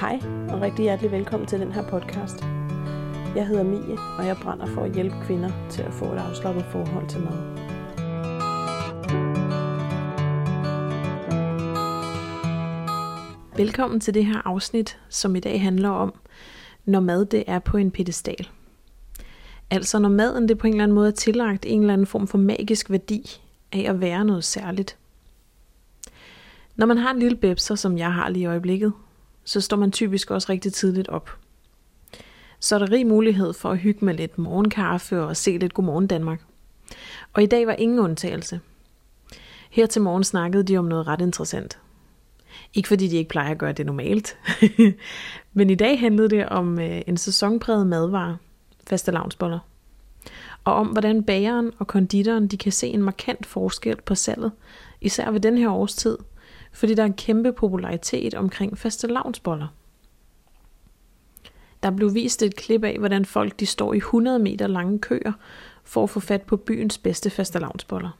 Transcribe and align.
Hej 0.00 0.20
og 0.48 0.60
rigtig 0.60 0.82
hjertelig 0.82 1.12
velkommen 1.12 1.46
til 1.46 1.60
den 1.60 1.72
her 1.72 1.82
podcast. 1.90 2.44
Jeg 3.34 3.46
hedder 3.46 3.62
Mie, 3.62 3.98
og 4.18 4.26
jeg 4.26 4.36
brænder 4.42 4.66
for 4.66 4.82
at 4.82 4.94
hjælpe 4.94 5.16
kvinder 5.22 5.50
til 5.70 5.82
at 5.82 5.92
få 5.92 6.04
et 6.04 6.18
afslappet 6.18 6.64
forhold 6.64 7.08
til 7.08 7.20
mad. 7.20 7.38
Velkommen 13.56 14.00
til 14.00 14.14
det 14.14 14.26
her 14.26 14.42
afsnit, 14.44 14.98
som 15.08 15.36
i 15.36 15.40
dag 15.40 15.62
handler 15.62 15.88
om, 15.88 16.14
når 16.84 17.00
mad 17.00 17.26
det 17.26 17.44
er 17.46 17.58
på 17.58 17.76
en 17.76 17.90
pedestal. 17.90 18.48
Altså 19.70 19.98
når 19.98 20.08
maden 20.08 20.48
det 20.48 20.58
på 20.58 20.66
en 20.66 20.72
eller 20.72 20.82
anden 20.82 20.94
måde 20.94 21.08
er 21.08 21.12
tillagt 21.12 21.66
en 21.68 21.80
eller 21.80 21.92
anden 21.92 22.06
form 22.06 22.26
for 22.26 22.38
magisk 22.38 22.90
værdi 22.90 23.40
af 23.72 23.84
at 23.88 24.00
være 24.00 24.24
noget 24.24 24.44
særligt. 24.44 24.96
Når 26.76 26.86
man 26.86 26.98
har 26.98 27.10
en 27.10 27.18
lille 27.18 27.36
bebser, 27.36 27.74
som 27.74 27.98
jeg 27.98 28.12
har 28.12 28.28
lige 28.28 28.42
i 28.42 28.46
øjeblikket, 28.46 28.92
så 29.48 29.60
står 29.60 29.76
man 29.76 29.92
typisk 29.92 30.30
også 30.30 30.52
rigtig 30.52 30.72
tidligt 30.72 31.08
op. 31.08 31.30
Så 32.60 32.74
er 32.74 32.78
der 32.78 32.90
rig 32.90 33.06
mulighed 33.06 33.52
for 33.52 33.70
at 33.70 33.78
hygge 33.78 34.04
med 34.04 34.14
lidt 34.14 34.38
morgenkaffe 34.38 35.22
og 35.22 35.36
se 35.36 35.58
lidt 35.58 35.74
Godmorgen 35.74 36.06
Danmark. 36.06 36.42
Og 37.32 37.42
i 37.42 37.46
dag 37.46 37.66
var 37.66 37.72
ingen 37.72 37.98
undtagelse. 37.98 38.60
Her 39.70 39.86
til 39.86 40.02
morgen 40.02 40.24
snakkede 40.24 40.62
de 40.62 40.76
om 40.76 40.84
noget 40.84 41.06
ret 41.06 41.20
interessant. 41.20 41.78
Ikke 42.74 42.88
fordi 42.88 43.08
de 43.08 43.16
ikke 43.16 43.28
plejer 43.28 43.50
at 43.50 43.58
gøre 43.58 43.72
det 43.72 43.86
normalt. 43.86 44.38
Men 45.52 45.70
i 45.70 45.74
dag 45.74 46.00
handlede 46.00 46.28
det 46.28 46.48
om 46.48 46.80
øh, 46.80 47.02
en 47.06 47.16
sæsonpræget 47.16 47.86
madvare, 47.86 48.36
fastelavnsboller. 48.86 49.58
Og 50.64 50.74
om 50.74 50.86
hvordan 50.86 51.22
bageren 51.22 51.72
og 51.78 51.86
konditoren 51.86 52.46
de 52.46 52.56
kan 52.56 52.72
se 52.72 52.86
en 52.86 53.02
markant 53.02 53.46
forskel 53.46 53.96
på 53.96 54.14
salget, 54.14 54.52
især 55.00 55.30
ved 55.30 55.40
den 55.40 55.58
her 55.58 55.70
årstid, 55.70 56.18
fordi 56.78 56.94
der 56.94 57.02
er 57.02 57.06
en 57.06 57.12
kæmpe 57.12 57.52
popularitet 57.52 58.34
omkring 58.34 58.78
fastelavnsboller. 58.78 59.66
Der 61.82 61.90
blev 61.90 62.14
vist 62.14 62.42
et 62.42 62.56
klip 62.56 62.84
af, 62.84 62.98
hvordan 62.98 63.24
folk 63.24 63.60
de 63.60 63.66
står 63.66 63.94
i 63.94 63.96
100 63.96 64.38
meter 64.38 64.66
lange 64.66 64.98
køer 64.98 65.32
for 65.84 66.02
at 66.02 66.10
få 66.10 66.20
fat 66.20 66.42
på 66.42 66.56
byens 66.56 66.98
bedste 66.98 67.30
fastelavnsboller. 67.30 68.10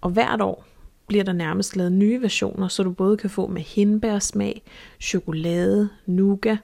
Og 0.00 0.10
hvert 0.10 0.40
år 0.40 0.64
bliver 1.06 1.24
der 1.24 1.32
nærmest 1.32 1.76
lavet 1.76 1.92
nye 1.92 2.22
versioner, 2.22 2.68
så 2.68 2.82
du 2.82 2.90
både 2.90 3.16
kan 3.16 3.30
få 3.30 3.46
med 3.46 3.62
hindbærsmag, 3.62 4.62
chokolade, 5.00 5.88
nougat, 6.06 6.58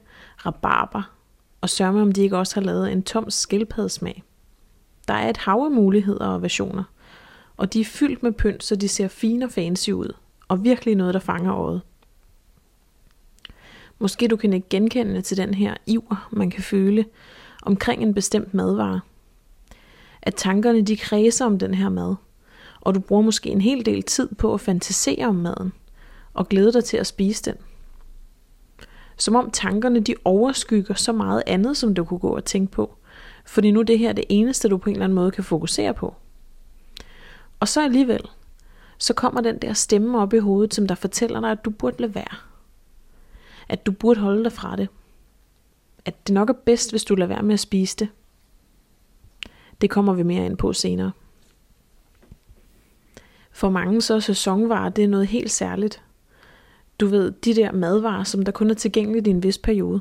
rabarber, 0.47 1.13
og 1.61 1.71
sørg 1.71 1.95
med, 1.95 2.03
om 2.03 2.13
de 2.13 2.23
ikke 2.23 2.39
også 2.39 2.61
har 2.61 2.67
lavet 2.67 2.93
en 2.93 3.03
tom 3.03 3.31
skildpaddesmag. 3.31 4.23
Der 5.09 5.15
er 5.15 5.31
et 5.31 5.37
hav 5.37 5.63
af 5.65 5.71
muligheder 5.71 6.27
og 6.27 6.43
versioner, 6.43 6.85
og 7.57 7.73
de 7.73 7.81
er 7.81 7.85
fyldt 7.85 8.23
med 8.23 8.33
pynt, 8.33 8.65
så 8.65 8.77
de 8.77 8.89
ser 8.89 9.09
fine 9.09 9.45
og 9.45 9.51
fancy 9.51 9.91
ud, 9.91 10.13
og 10.49 10.65
virkelig 10.65 10.95
noget, 10.95 11.15
der 11.15 11.21
fanger 11.21 11.55
øjet. 11.55 11.83
Måske 13.99 14.29
du 14.29 14.37
kan 14.37 14.53
ikke 14.53 14.69
genkende 14.69 15.23
til 15.23 15.37
den 15.37 15.55
her 15.55 15.75
iver, 15.87 16.29
man 16.33 16.51
kan 16.51 16.63
føle 16.63 17.05
omkring 17.63 18.03
en 18.03 18.15
bestemt 18.15 18.55
madvare. 18.55 19.01
At 20.23 20.35
tankerne 20.35 20.83
de 20.83 20.97
kredser 20.97 21.47
om 21.47 21.59
den 21.59 21.75
her 21.75 21.89
mad, 21.89 22.15
og 22.81 22.95
du 22.95 23.01
bruger 23.01 23.23
måske 23.23 23.51
en 23.51 23.61
hel 23.61 23.87
del 23.87 24.03
tid 24.03 24.29
på 24.35 24.55
at 24.55 24.61
fantasere 24.61 25.27
om 25.27 25.35
maden, 25.35 25.73
og 26.35 26.49
glæde 26.49 26.73
dig 26.73 26.85
til 26.85 26.97
at 26.97 27.07
spise 27.07 27.43
den. 27.43 27.55
Som 29.17 29.35
om 29.35 29.51
tankerne 29.51 30.01
de 30.01 30.15
overskygger 30.25 30.95
så 30.95 31.13
meget 31.13 31.43
andet, 31.47 31.77
som 31.77 31.95
du 31.95 32.05
kunne 32.05 32.21
gå 32.21 32.37
og 32.37 32.45
tænke 32.45 32.73
på, 32.73 32.97
fordi 33.47 33.71
nu 33.71 33.83
det 33.83 33.99
her 33.99 34.09
er 34.09 34.13
det 34.13 34.25
eneste, 34.29 34.69
du 34.69 34.77
på 34.77 34.91
en 34.91 34.97
eller 34.97 35.05
anden 35.05 35.17
måde 35.17 35.31
kan 35.31 35.45
fokusere 35.45 35.95
på. 35.95 36.15
Og 37.61 37.69
så 37.69 37.85
alligevel, 37.85 38.21
så 38.99 39.15
kommer 39.15 39.41
den 39.41 39.59
der 39.59 39.73
stemme 39.73 40.21
op 40.21 40.35
i 40.35 40.39
hovedet, 40.39 40.75
som 40.75 40.87
der 40.87 40.95
fortæller 40.95 41.41
dig, 41.41 41.51
at 41.51 41.65
du 41.65 41.71
burde 41.71 42.01
lade 42.01 42.15
være. 42.15 42.37
At 43.69 43.87
du 43.87 43.93
burde 43.93 44.21
holde 44.21 44.45
dig 44.45 44.53
fra 44.53 44.77
det. 44.77 44.89
At 46.05 46.27
det 46.27 46.35
nok 46.35 46.49
er 46.49 46.55
bedst, 46.55 46.91
hvis 46.91 47.05
du 47.05 47.15
lader 47.15 47.29
være 47.29 47.43
med 47.43 47.55
at 47.55 47.61
spise 47.61 47.97
det. 47.97 48.09
Det 49.81 49.91
kommer 49.91 50.13
vi 50.15 50.23
mere 50.23 50.47
ind 50.47 50.57
på 50.57 50.73
senere. 50.73 51.13
For 53.51 53.71
mange 53.71 54.03
så 54.03 54.15
er 54.15 54.21
sæsonvarer 54.21 54.89
det 54.89 55.05
er 55.05 55.09
noget 55.09 55.27
helt 55.27 55.51
særligt. 55.51 56.03
Du 57.01 57.07
ved, 57.07 57.31
de 57.31 57.55
der 57.55 57.73
madvarer, 57.73 58.25
som 58.25 58.43
der 58.45 58.53
kun 58.53 58.71
er 58.71 58.75
tilgængelige 58.75 59.31
i 59.31 59.31
en 59.31 59.43
vis 59.43 59.59
periode. 59.59 60.01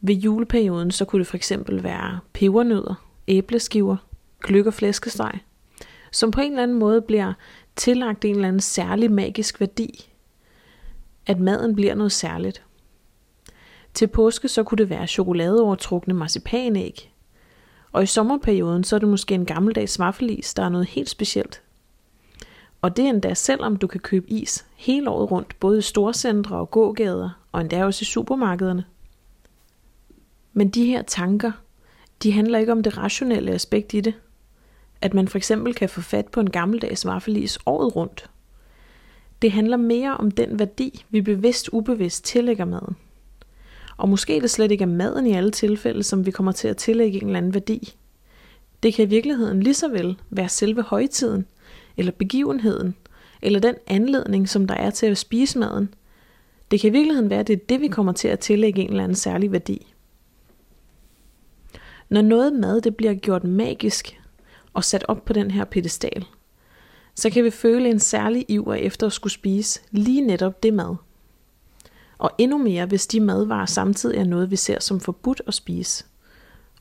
Ved 0.00 0.14
juleperioden 0.14 0.90
så 0.90 1.04
kunne 1.04 1.18
det 1.18 1.26
for 1.26 1.36
eksempel 1.36 1.82
være 1.82 2.18
pebernødder, 2.32 2.94
æbleskiver, 3.28 3.96
gløk 4.40 4.66
og 4.66 4.74
flæskesteg, 4.74 5.40
som 6.12 6.30
på 6.30 6.40
en 6.40 6.52
eller 6.52 6.62
anden 6.62 6.78
måde 6.78 7.02
bliver 7.02 7.32
tillagt 7.76 8.24
en 8.24 8.34
eller 8.34 8.48
anden 8.48 8.60
særlig 8.60 9.12
magisk 9.12 9.60
værdi. 9.60 10.10
At 11.26 11.40
maden 11.40 11.74
bliver 11.74 11.94
noget 11.94 12.12
særligt. 12.12 12.62
Til 13.94 14.06
påske 14.06 14.48
så 14.48 14.62
kunne 14.62 14.78
det 14.78 14.90
være 14.90 15.06
chokoladeovertrukne 15.06 16.14
marcipanæg. 16.14 17.12
Og 17.92 18.02
i 18.02 18.06
sommerperioden 18.06 18.84
så 18.84 18.96
er 18.96 19.00
det 19.00 19.08
måske 19.08 19.34
en 19.34 19.46
gammeldags 19.46 19.98
vaffelis, 19.98 20.54
der 20.54 20.62
er 20.62 20.68
noget 20.68 20.86
helt 20.86 21.08
specielt. 21.08 21.62
Og 22.82 22.96
det 22.96 23.04
er 23.04 23.10
endda 23.10 23.34
selvom 23.34 23.76
du 23.76 23.86
kan 23.86 24.00
købe 24.00 24.30
is 24.30 24.66
hele 24.76 25.10
året 25.10 25.30
rundt, 25.30 25.60
både 25.60 25.78
i 25.78 25.82
storcentre 25.82 26.56
og 26.56 26.70
gågader, 26.70 27.30
og 27.52 27.60
endda 27.60 27.84
også 27.84 28.02
i 28.02 28.04
supermarkederne. 28.04 28.84
Men 30.52 30.68
de 30.68 30.84
her 30.84 31.02
tanker, 31.02 31.52
de 32.22 32.32
handler 32.32 32.58
ikke 32.58 32.72
om 32.72 32.82
det 32.82 32.98
rationelle 32.98 33.52
aspekt 33.52 33.94
i 33.94 34.00
det. 34.00 34.14
At 35.02 35.14
man 35.14 35.28
for 35.28 35.38
eksempel 35.38 35.74
kan 35.74 35.88
få 35.88 36.00
fat 36.00 36.28
på 36.28 36.40
en 36.40 36.50
gammeldags 36.50 37.06
vaffelis 37.06 37.58
året 37.66 37.96
rundt. 37.96 38.30
Det 39.42 39.52
handler 39.52 39.76
mere 39.76 40.16
om 40.16 40.30
den 40.30 40.58
værdi, 40.58 41.04
vi 41.10 41.20
bevidst 41.20 41.68
ubevidst 41.72 42.24
tillægger 42.24 42.64
maden. 42.64 42.96
Og 43.96 44.08
måske 44.08 44.40
det 44.40 44.50
slet 44.50 44.70
ikke 44.70 44.82
er 44.82 44.86
maden 44.86 45.26
i 45.26 45.32
alle 45.32 45.50
tilfælde, 45.50 46.02
som 46.02 46.26
vi 46.26 46.30
kommer 46.30 46.52
til 46.52 46.68
at 46.68 46.76
tillægge 46.76 47.18
en 47.18 47.26
eller 47.26 47.38
anden 47.38 47.54
værdi. 47.54 47.94
Det 48.82 48.94
kan 48.94 49.04
i 49.04 49.08
virkeligheden 49.08 49.62
lige 49.62 49.74
så 49.74 49.88
vel 49.88 50.18
være 50.30 50.48
selve 50.48 50.82
højtiden, 50.82 51.46
eller 51.96 52.12
begivenheden, 52.12 52.94
eller 53.42 53.60
den 53.60 53.74
anledning, 53.86 54.48
som 54.48 54.66
der 54.66 54.74
er 54.74 54.90
til 54.90 55.06
at 55.06 55.18
spise 55.18 55.58
maden. 55.58 55.94
Det 56.70 56.80
kan 56.80 56.88
i 56.88 56.92
virkeligheden 56.92 57.30
være, 57.30 57.40
at 57.40 57.46
det 57.46 57.52
er 57.52 57.64
det, 57.68 57.80
vi 57.80 57.88
kommer 57.88 58.12
til 58.12 58.28
at 58.28 58.38
tillægge 58.38 58.82
en 58.82 58.90
eller 58.90 59.04
anden 59.04 59.16
særlig 59.16 59.52
værdi. 59.52 59.94
Når 62.08 62.22
noget 62.22 62.52
mad 62.52 62.80
det 62.80 62.96
bliver 62.96 63.14
gjort 63.14 63.44
magisk 63.44 64.21
og 64.74 64.84
sat 64.84 65.04
op 65.08 65.24
på 65.24 65.32
den 65.32 65.50
her 65.50 65.64
pedestal, 65.64 66.26
så 67.14 67.30
kan 67.30 67.44
vi 67.44 67.50
føle 67.50 67.88
en 67.88 67.98
særlig 67.98 68.44
iver 68.48 68.74
efter 68.74 69.06
at 69.06 69.12
skulle 69.12 69.32
spise 69.32 69.80
lige 69.90 70.20
netop 70.20 70.62
det 70.62 70.74
mad. 70.74 70.96
Og 72.18 72.30
endnu 72.38 72.58
mere, 72.58 72.86
hvis 72.86 73.06
de 73.06 73.20
madvarer 73.20 73.66
samtidig 73.66 74.18
er 74.18 74.24
noget, 74.24 74.50
vi 74.50 74.56
ser 74.56 74.80
som 74.80 75.00
forbudt 75.00 75.42
at 75.46 75.54
spise. 75.54 76.04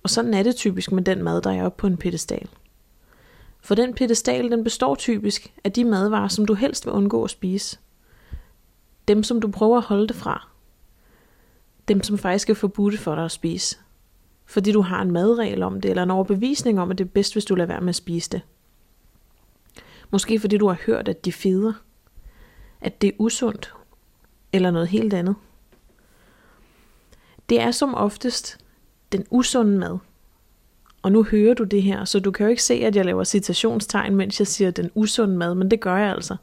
Og 0.03 0.09
sådan 0.09 0.33
er 0.33 0.43
det 0.43 0.55
typisk 0.55 0.91
med 0.91 1.03
den 1.03 1.23
mad, 1.23 1.41
der 1.41 1.51
er 1.51 1.65
oppe 1.65 1.79
på 1.79 1.87
en 1.87 1.97
pedestal. 1.97 2.47
For 3.61 3.75
den 3.75 3.93
pedestal, 3.93 4.51
den 4.51 4.63
består 4.63 4.95
typisk 4.95 5.53
af 5.63 5.71
de 5.71 5.85
madvarer, 5.85 6.27
som 6.27 6.45
du 6.45 6.53
helst 6.53 6.85
vil 6.85 6.93
undgå 6.93 7.23
at 7.23 7.29
spise. 7.29 7.77
Dem, 9.07 9.23
som 9.23 9.41
du 9.41 9.47
prøver 9.51 9.77
at 9.77 9.83
holde 9.83 10.07
det 10.07 10.15
fra. 10.15 10.47
Dem, 11.87 12.03
som 12.03 12.17
faktisk 12.17 12.49
er 12.49 12.53
forbudte 12.53 12.97
for 12.97 13.15
dig 13.15 13.25
at 13.25 13.31
spise. 13.31 13.77
Fordi 14.45 14.71
du 14.71 14.81
har 14.81 15.01
en 15.01 15.11
madregel 15.11 15.63
om 15.63 15.81
det, 15.81 15.89
eller 15.89 16.03
en 16.03 16.11
overbevisning 16.11 16.79
om, 16.79 16.91
at 16.91 16.97
det 16.97 17.05
er 17.05 17.09
bedst, 17.09 17.33
hvis 17.33 17.45
du 17.45 17.55
lader 17.55 17.67
være 17.67 17.81
med 17.81 17.89
at 17.89 17.95
spise 17.95 18.29
det. 18.29 18.41
Måske 20.11 20.39
fordi 20.39 20.57
du 20.57 20.67
har 20.67 20.77
hørt, 20.85 21.07
at 21.07 21.25
de 21.25 21.31
feder. 21.31 21.73
At 22.81 23.01
det 23.01 23.07
er 23.07 23.13
usundt. 23.17 23.73
Eller 24.53 24.71
noget 24.71 24.87
helt 24.87 25.13
andet. 25.13 25.35
Det 27.49 27.61
er 27.61 27.71
som 27.71 27.95
oftest 27.95 28.57
den 29.11 29.25
usunde 29.29 29.77
mad, 29.77 29.97
og 31.01 31.11
nu 31.11 31.23
hører 31.23 31.53
du 31.53 31.63
det 31.63 31.83
her, 31.83 32.05
så 32.05 32.19
du 32.19 32.31
kan 32.31 32.45
jo 32.45 32.49
ikke 32.49 32.63
se, 32.63 32.73
at 32.73 32.95
jeg 32.95 33.05
laver 33.05 33.23
citationstegn, 33.23 34.15
mens 34.15 34.39
jeg 34.39 34.47
siger 34.47 34.71
den 34.71 34.91
usunde 34.95 35.37
mad, 35.37 35.55
men 35.55 35.71
det 35.71 35.79
gør 35.79 35.97
jeg 35.97 36.11
altså. 36.11 36.35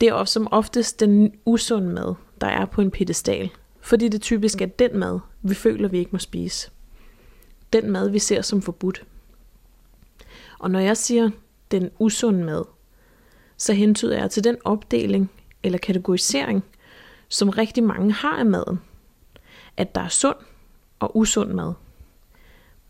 Det 0.00 0.08
er 0.08 0.24
som 0.24 0.48
oftest 0.50 1.00
den 1.00 1.32
usunde 1.44 1.88
mad, 1.88 2.14
der 2.40 2.46
er 2.46 2.64
på 2.64 2.80
en 2.80 2.90
pedestal, 2.90 3.50
fordi 3.80 4.08
det 4.08 4.22
typisk 4.22 4.62
er 4.62 4.66
den 4.66 4.98
mad, 4.98 5.20
vi 5.42 5.54
føler, 5.54 5.88
vi 5.88 5.98
ikke 5.98 6.12
må 6.12 6.18
spise. 6.18 6.70
Den 7.72 7.90
mad, 7.90 8.08
vi 8.10 8.18
ser 8.18 8.42
som 8.42 8.62
forbudt. 8.62 9.06
Og 10.58 10.70
når 10.70 10.78
jeg 10.78 10.96
siger 10.96 11.30
den 11.70 11.90
usunde 11.98 12.44
mad, 12.44 12.64
så 13.56 13.72
hentyder 13.72 14.18
jeg 14.18 14.30
til 14.30 14.44
den 14.44 14.56
opdeling 14.64 15.30
eller 15.62 15.78
kategorisering, 15.78 16.64
som 17.28 17.48
rigtig 17.48 17.84
mange 17.84 18.12
har 18.12 18.38
af 18.38 18.46
maden. 18.46 18.80
At 19.76 19.94
der 19.94 20.00
er 20.00 20.08
sund 20.08 20.36
og 21.00 21.16
usund 21.16 21.52
mad. 21.52 21.72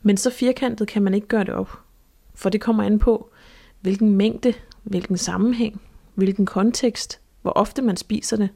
Men 0.02 0.17
så 0.17 0.31
firkantet 0.31 0.88
kan 0.88 1.02
man 1.02 1.14
ikke 1.14 1.26
gøre 1.26 1.44
det 1.44 1.55
op. 1.55 1.81
For 2.34 2.49
det 2.49 2.61
kommer 2.61 2.82
an 2.82 2.99
på, 2.99 3.31
hvilken 3.81 4.17
mængde, 4.17 4.55
hvilken 4.82 5.17
sammenhæng, 5.17 5.82
hvilken 6.14 6.46
kontekst, 6.46 7.20
hvor 7.43 7.50
ofte 7.50 7.82
man 7.82 7.96
spiser 7.96 8.37
det, 8.37 8.49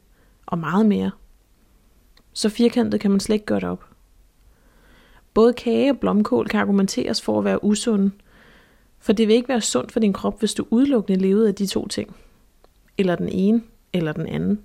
og 0.47 0.59
meget 0.59 0.87
mere. 0.87 1.11
Så 2.33 2.49
firkantet 2.49 3.01
kan 3.01 3.11
man 3.11 3.21
slet 3.21 3.35
ikke 3.35 3.47
gøre 3.47 3.61
det 3.61 3.69
op. 3.69 3.96
Både 5.37 5.53
kage 5.53 5.91
og 5.91 5.99
blomkål 5.99 6.49
kan 6.49 6.61
argumenteres 6.61 7.23
for 7.23 7.39
at 7.39 7.45
være 7.45 7.65
usunde, 7.65 8.11
for 8.99 9.13
det 9.13 9.29
vil 9.29 9.37
ikke 9.37 9.49
være 9.49 9.61
sundt 9.61 9.93
for 9.93 10.01
din 10.01 10.13
krop, 10.13 10.39
hvis 10.39 10.55
du 10.55 10.67
udelukkende 10.71 11.21
levede 11.21 11.49
af 11.49 11.55
de 11.55 11.67
to 11.67 11.89
ting. 11.89 12.17
Eller 12.99 13.17
den 13.17 13.29
ene, 13.29 13.63
eller 13.93 14.13
den 14.13 14.27
anden. 14.27 14.61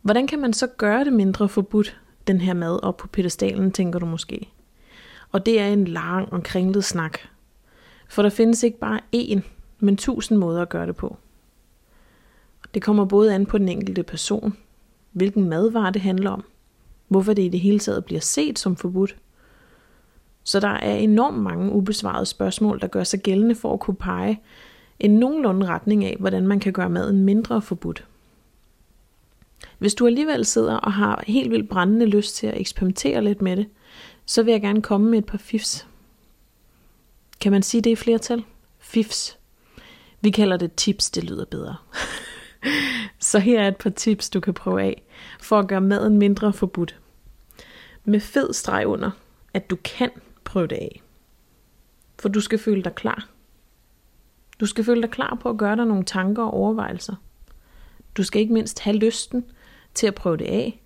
Hvordan 0.00 0.26
kan 0.26 0.38
man 0.38 0.52
så 0.52 0.66
gøre 0.66 1.04
det 1.04 1.12
mindre 1.12 1.48
forbudt, 1.48 2.00
den 2.26 2.40
her 2.40 2.54
mad 2.54 2.82
op 2.82 2.96
på 2.96 3.08
pedestalen, 3.08 3.72
tænker 3.72 3.98
du 3.98 4.06
måske? 4.06 4.48
Og 5.32 5.46
det 5.46 5.60
er 5.60 5.66
en 5.66 5.84
lang 5.84 6.32
og 6.32 6.42
kringlet 6.42 6.84
snak. 6.84 7.18
For 8.08 8.22
der 8.22 8.30
findes 8.30 8.62
ikke 8.62 8.78
bare 8.78 9.00
én, 9.16 9.40
men 9.78 9.96
tusind 9.96 10.38
måder 10.38 10.62
at 10.62 10.68
gøre 10.68 10.86
det 10.86 10.96
på. 10.96 11.16
Det 12.74 12.82
kommer 12.82 13.04
både 13.04 13.34
an 13.34 13.46
på 13.46 13.58
den 13.58 13.68
enkelte 13.68 14.02
person, 14.02 14.56
hvilken 15.12 15.48
madvare 15.48 15.92
det 15.92 16.02
handler 16.02 16.30
om, 16.30 16.44
hvorfor 17.12 17.32
det 17.32 17.42
i 17.42 17.48
det 17.48 17.60
hele 17.60 17.78
taget 17.78 18.04
bliver 18.04 18.20
set 18.20 18.58
som 18.58 18.76
forbudt. 18.76 19.16
Så 20.44 20.60
der 20.60 20.68
er 20.68 20.94
enormt 20.94 21.38
mange 21.38 21.72
ubesvarede 21.72 22.26
spørgsmål, 22.26 22.80
der 22.80 22.86
gør 22.86 23.04
sig 23.04 23.20
gældende 23.20 23.54
for 23.54 23.72
at 23.72 23.80
kunne 23.80 23.96
pege 23.96 24.40
en 25.00 25.10
nogenlunde 25.10 25.66
retning 25.66 26.04
af, 26.04 26.16
hvordan 26.20 26.46
man 26.46 26.60
kan 26.60 26.72
gøre 26.72 26.90
maden 26.90 27.24
mindre 27.24 27.62
forbudt. 27.62 28.04
Hvis 29.78 29.94
du 29.94 30.06
alligevel 30.06 30.44
sidder 30.44 30.76
og 30.76 30.92
har 30.92 31.24
helt 31.26 31.50
vildt 31.50 31.68
brændende 31.68 32.06
lyst 32.06 32.36
til 32.36 32.46
at 32.46 32.60
eksperimentere 32.60 33.24
lidt 33.24 33.42
med 33.42 33.56
det, 33.56 33.66
så 34.26 34.42
vil 34.42 34.52
jeg 34.52 34.60
gerne 34.60 34.82
komme 34.82 35.10
med 35.10 35.18
et 35.18 35.26
par 35.26 35.38
fifs. 35.38 35.86
Kan 37.40 37.52
man 37.52 37.62
sige 37.62 37.80
det 37.80 37.90
i 37.90 37.96
flertal? 37.96 38.44
Fifs. 38.78 39.38
Vi 40.20 40.30
kalder 40.30 40.56
det 40.56 40.74
tips, 40.74 41.10
det 41.10 41.24
lyder 41.24 41.44
bedre. 41.44 41.76
så 43.20 43.38
her 43.38 43.60
er 43.60 43.68
et 43.68 43.76
par 43.76 43.90
tips, 43.90 44.30
du 44.30 44.40
kan 44.40 44.54
prøve 44.54 44.82
af, 44.82 45.02
for 45.40 45.58
at 45.58 45.68
gøre 45.68 45.80
maden 45.80 46.18
mindre 46.18 46.52
forbudt. 46.52 47.01
Med 48.04 48.20
fed 48.20 48.52
streg 48.52 48.86
under, 48.86 49.10
at 49.54 49.70
du 49.70 49.76
kan 49.84 50.10
prøve 50.44 50.66
det 50.66 50.76
af. 50.76 51.02
For 52.18 52.28
du 52.28 52.40
skal 52.40 52.58
føle 52.58 52.82
dig 52.82 52.94
klar. 52.94 53.28
Du 54.60 54.66
skal 54.66 54.84
føle 54.84 55.02
dig 55.02 55.10
klar 55.10 55.38
på 55.42 55.48
at 55.50 55.58
gøre 55.58 55.76
dig 55.76 55.86
nogle 55.86 56.04
tanker 56.04 56.42
og 56.42 56.54
overvejelser. 56.54 57.14
Du 58.16 58.22
skal 58.22 58.40
ikke 58.40 58.54
mindst 58.54 58.80
have 58.80 58.96
lysten 58.96 59.44
til 59.94 60.06
at 60.06 60.14
prøve 60.14 60.36
det 60.36 60.44
af, 60.44 60.82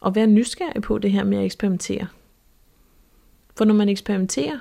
og 0.00 0.14
være 0.14 0.26
nysgerrig 0.26 0.82
på 0.82 0.98
det 0.98 1.12
her 1.12 1.24
med 1.24 1.38
at 1.38 1.44
eksperimentere. 1.44 2.06
For 3.56 3.64
når 3.64 3.74
man 3.74 3.88
eksperimenterer, 3.88 4.58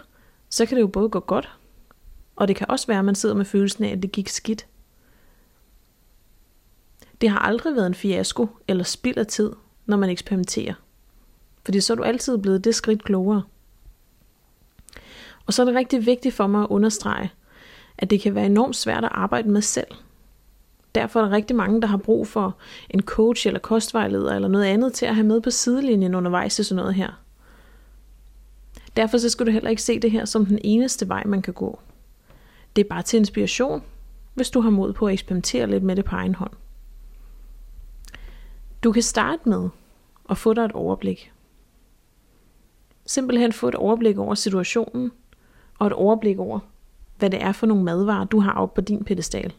så 0.50 0.66
kan 0.66 0.76
det 0.76 0.82
jo 0.82 0.88
både 0.88 1.10
gå 1.10 1.20
godt, 1.20 1.50
og 2.36 2.48
det 2.48 2.56
kan 2.56 2.70
også 2.70 2.88
være, 2.88 3.00
at 3.00 3.06
man 3.06 3.16
sidder 3.16 3.36
med 3.36 3.46
følelsen 3.46 3.84
af, 3.84 3.90
at 3.90 4.02
det 4.02 4.12
gik 4.12 4.30
skidt. 4.30 4.68
Det 7.22 7.30
har 7.30 7.40
aldrig 7.40 7.76
været 7.76 7.88
en 7.88 7.94
fiasko 7.94 8.48
eller 8.68 8.84
spild 8.84 9.18
af 9.18 9.28
tid, 9.28 9.54
når 9.86 9.98
man 9.98 10.10
eksperimenterer. 10.10 10.74
Fordi 11.70 11.80
så 11.80 11.94
er 11.94 11.98
du 11.98 12.04
altid 12.04 12.38
blevet 12.38 12.64
det 12.64 12.76
skridt 12.76 13.04
klogere. 13.04 13.44
Og 15.46 15.54
så 15.54 15.62
er 15.62 15.66
det 15.66 15.76
rigtig 15.76 16.06
vigtigt 16.06 16.36
for 16.36 16.48
mig 16.48 16.62
at 16.62 16.68
understrege, 16.70 17.32
at 17.98 18.10
det 18.10 18.22
kan 18.22 18.36
være 18.36 18.46
enormt 18.46 18.76
svært 18.76 19.04
at 19.04 19.10
arbejde 19.14 19.50
med 19.50 19.62
selv. 19.62 19.88
Derfor 20.96 21.20
er 21.20 21.24
der 21.24 21.32
rigtig 21.32 21.56
mange, 21.56 21.82
der 21.82 21.88
har 21.88 21.98
brug 21.98 22.28
for 22.28 22.58
en 22.90 23.02
coach 23.02 23.48
eller 23.48 23.60
kostvejleder 23.60 24.36
eller 24.36 24.48
noget 24.48 24.66
andet 24.66 24.94
til 24.94 25.06
at 25.06 25.16
have 25.16 25.28
med 25.28 25.42
på 25.42 25.50
sidelinjen 25.50 26.16
undervejs 26.16 26.56
til 26.56 26.66
sådan 26.66 26.80
noget 26.80 26.96
her. 26.96 27.22
Derfor 28.96 29.18
så 29.18 29.30
skal 29.30 29.46
du 29.46 29.52
heller 29.52 29.70
ikke 29.70 29.82
se 29.82 30.00
det 30.00 30.12
her 30.12 30.26
som 30.26 30.46
den 30.46 30.60
eneste 30.64 31.10
vej, 31.10 31.24
man 31.26 31.42
kan 31.42 31.54
gå. 31.54 31.80
Det 32.76 32.86
er 32.86 32.90
bare 32.90 33.04
til 33.04 33.18
inspiration, 33.18 33.84
hvis 34.34 34.50
du 34.50 34.62
har 34.62 34.70
mod 34.70 34.94
på 34.94 35.08
at 35.08 35.14
eksperimentere 35.14 35.68
lidt 35.68 35.84
med 35.84 35.96
det 35.96 36.06
på 36.06 36.16
egen 36.16 36.36
hånd. 36.36 36.54
Du 38.84 38.92
kan 38.92 39.04
starte 39.04 39.50
med 39.50 39.70
at 40.30 40.38
få 40.38 40.54
dig 40.54 40.66
et 40.66 40.72
overblik. 40.72 41.32
Simpelthen 43.10 43.54
få 43.54 43.68
et 43.68 43.76
overblik 43.76 44.18
over 44.18 44.36
situationen, 44.36 45.12
og 45.80 45.88
et 45.88 45.94
overblik 45.94 46.40
over, 46.40 46.60
hvad 47.18 47.30
det 47.30 47.44
er 47.44 47.52
for 47.52 47.68
nogle 47.68 47.84
madvarer, 47.84 48.26
du 48.26 48.40
har 48.40 48.54
oppe 48.54 48.82
på 48.82 48.86
din 48.86 49.04
pedestal. 49.04 49.54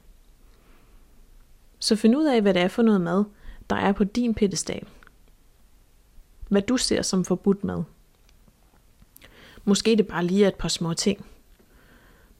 Så 1.78 1.96
find 1.96 2.16
ud 2.16 2.24
af, 2.24 2.42
hvad 2.42 2.54
det 2.54 2.62
er 2.62 2.68
for 2.68 2.82
noget 2.82 3.00
mad, 3.00 3.24
der 3.70 3.76
er 3.76 3.92
på 3.92 4.04
din 4.04 4.34
pedestal. 4.34 4.86
Hvad 6.48 6.62
du 6.62 6.76
ser 6.76 7.02
som 7.02 7.24
forbudt 7.24 7.64
mad. 7.64 7.82
Måske 9.64 9.96
det 9.96 10.06
bare 10.06 10.24
lige 10.24 10.44
er 10.44 10.48
et 10.48 10.54
par 10.54 10.68
små 10.68 10.94
ting. 10.94 11.26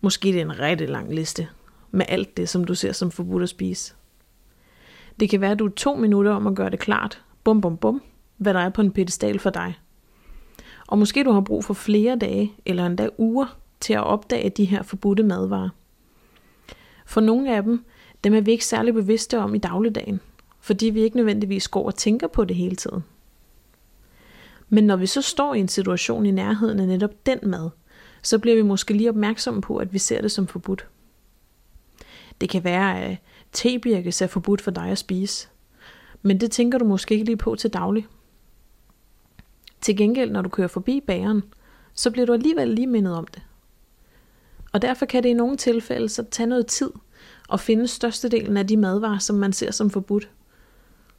Måske 0.01 0.29
det 0.29 0.37
er 0.37 0.45
en 0.45 0.59
rigtig 0.59 0.89
lang 0.89 1.15
liste 1.15 1.49
med 1.91 2.07
alt 2.09 2.37
det, 2.37 2.49
som 2.49 2.65
du 2.65 2.75
ser 2.75 2.93
som 2.93 3.11
forbudt 3.11 3.43
at 3.43 3.49
spise. 3.49 3.95
Det 5.21 5.31
kan 5.31 5.41
være, 5.41 5.53
at 5.53 5.59
du 5.59 5.67
er 5.67 5.73
to 5.77 5.95
minutter 5.95 6.33
om 6.33 6.47
at 6.47 6.55
gøre 6.55 6.71
det 6.71 6.79
klart, 6.79 7.23
bum 7.45 7.61
bum 7.61 7.77
bum, 7.77 8.03
hvad 8.37 8.55
der 8.55 8.61
er 8.61 8.71
på 8.71 8.81
en 8.81 8.93
pedestal 8.93 9.39
for 9.39 9.51
dig. 9.51 9.75
Og 10.91 10.99
måske 10.99 11.25
du 11.25 11.31
har 11.31 11.41
brug 11.41 11.65
for 11.65 11.75
flere 11.75 12.17
dage 12.17 12.53
eller 12.67 12.87
endda 12.87 13.09
uger 13.19 13.59
til 13.81 13.93
at 13.93 14.05
opdage 14.05 14.51
de 14.51 14.65
her 14.65 14.83
forbudte 14.83 15.23
madvarer. 15.23 15.69
For 17.07 17.21
nogle 17.21 17.57
af 17.57 17.63
dem, 17.63 17.85
dem 18.25 18.35
er 18.35 18.41
vi 18.41 18.51
ikke 18.51 18.67
særlig 18.67 18.95
bevidste 18.95 19.39
om 19.39 19.55
i 19.55 19.59
dagligdagen, 19.59 20.21
fordi 20.61 20.87
vi 20.87 21.01
ikke 21.01 21.17
nødvendigvis 21.17 21.69
går 21.69 21.87
og 21.87 21.95
tænker 21.95 22.27
på 22.27 22.45
det 22.45 22.57
hele 22.57 22.77
tiden. 22.77 23.05
Men 24.69 24.85
når 24.85 24.97
vi 24.97 25.07
så 25.07 25.23
står 25.23 25.55
i 25.55 25.61
en 25.61 25.69
situation 25.69 26.27
i 26.27 26.31
nærheden 26.31 26.81
af 26.81 26.89
netop 26.89 27.27
den 27.27 27.39
mad, 27.43 27.71
så 28.23 28.39
bliver 28.39 28.57
vi 28.57 28.63
måske 28.63 28.95
lige 28.95 29.09
opmærksomme 29.09 29.61
på, 29.61 29.77
at 29.77 29.93
vi 29.93 29.99
ser 29.99 30.21
det 30.21 30.33
som 30.33 30.47
forbudt. 30.47 30.87
Det 32.41 32.49
kan 32.49 32.65
være, 32.65 33.01
at 33.01 33.17
tebirkes 33.53 34.23
er 34.23 34.27
forbudt 34.27 34.61
for 34.61 34.71
dig 34.71 34.89
at 34.89 34.99
spise, 34.99 35.49
men 36.23 36.41
det 36.41 36.51
tænker 36.51 36.79
du 36.79 36.85
måske 36.85 37.15
ikke 37.15 37.25
lige 37.25 37.37
på 37.37 37.55
til 37.55 37.71
daglig. 37.71 38.07
Til 39.81 39.97
gengæld, 39.97 40.31
når 40.31 40.43
du 40.43 40.49
kører 40.49 40.69
forbi 40.69 41.01
bageren, 41.07 41.43
så 41.95 42.11
bliver 42.11 42.27
du 42.27 42.33
alligevel 42.33 42.69
lige 42.69 42.87
mindet 42.87 43.15
om 43.15 43.27
det. 43.27 43.43
Og 44.73 44.83
derfor 44.83 45.07
kan 45.07 45.23
det 45.23 45.29
i 45.29 45.33
nogle 45.33 45.57
tilfælde 45.57 46.09
så 46.09 46.25
tage 46.31 46.47
noget 46.47 46.67
tid 46.67 46.91
at 47.53 47.61
finde 47.61 47.89
størstedelen 47.89 48.57
af 48.57 48.67
de 48.67 48.77
madvarer, 48.77 49.19
som 49.19 49.37
man 49.37 49.53
ser 49.53 49.71
som 49.71 49.91
forbudt. 49.91 50.31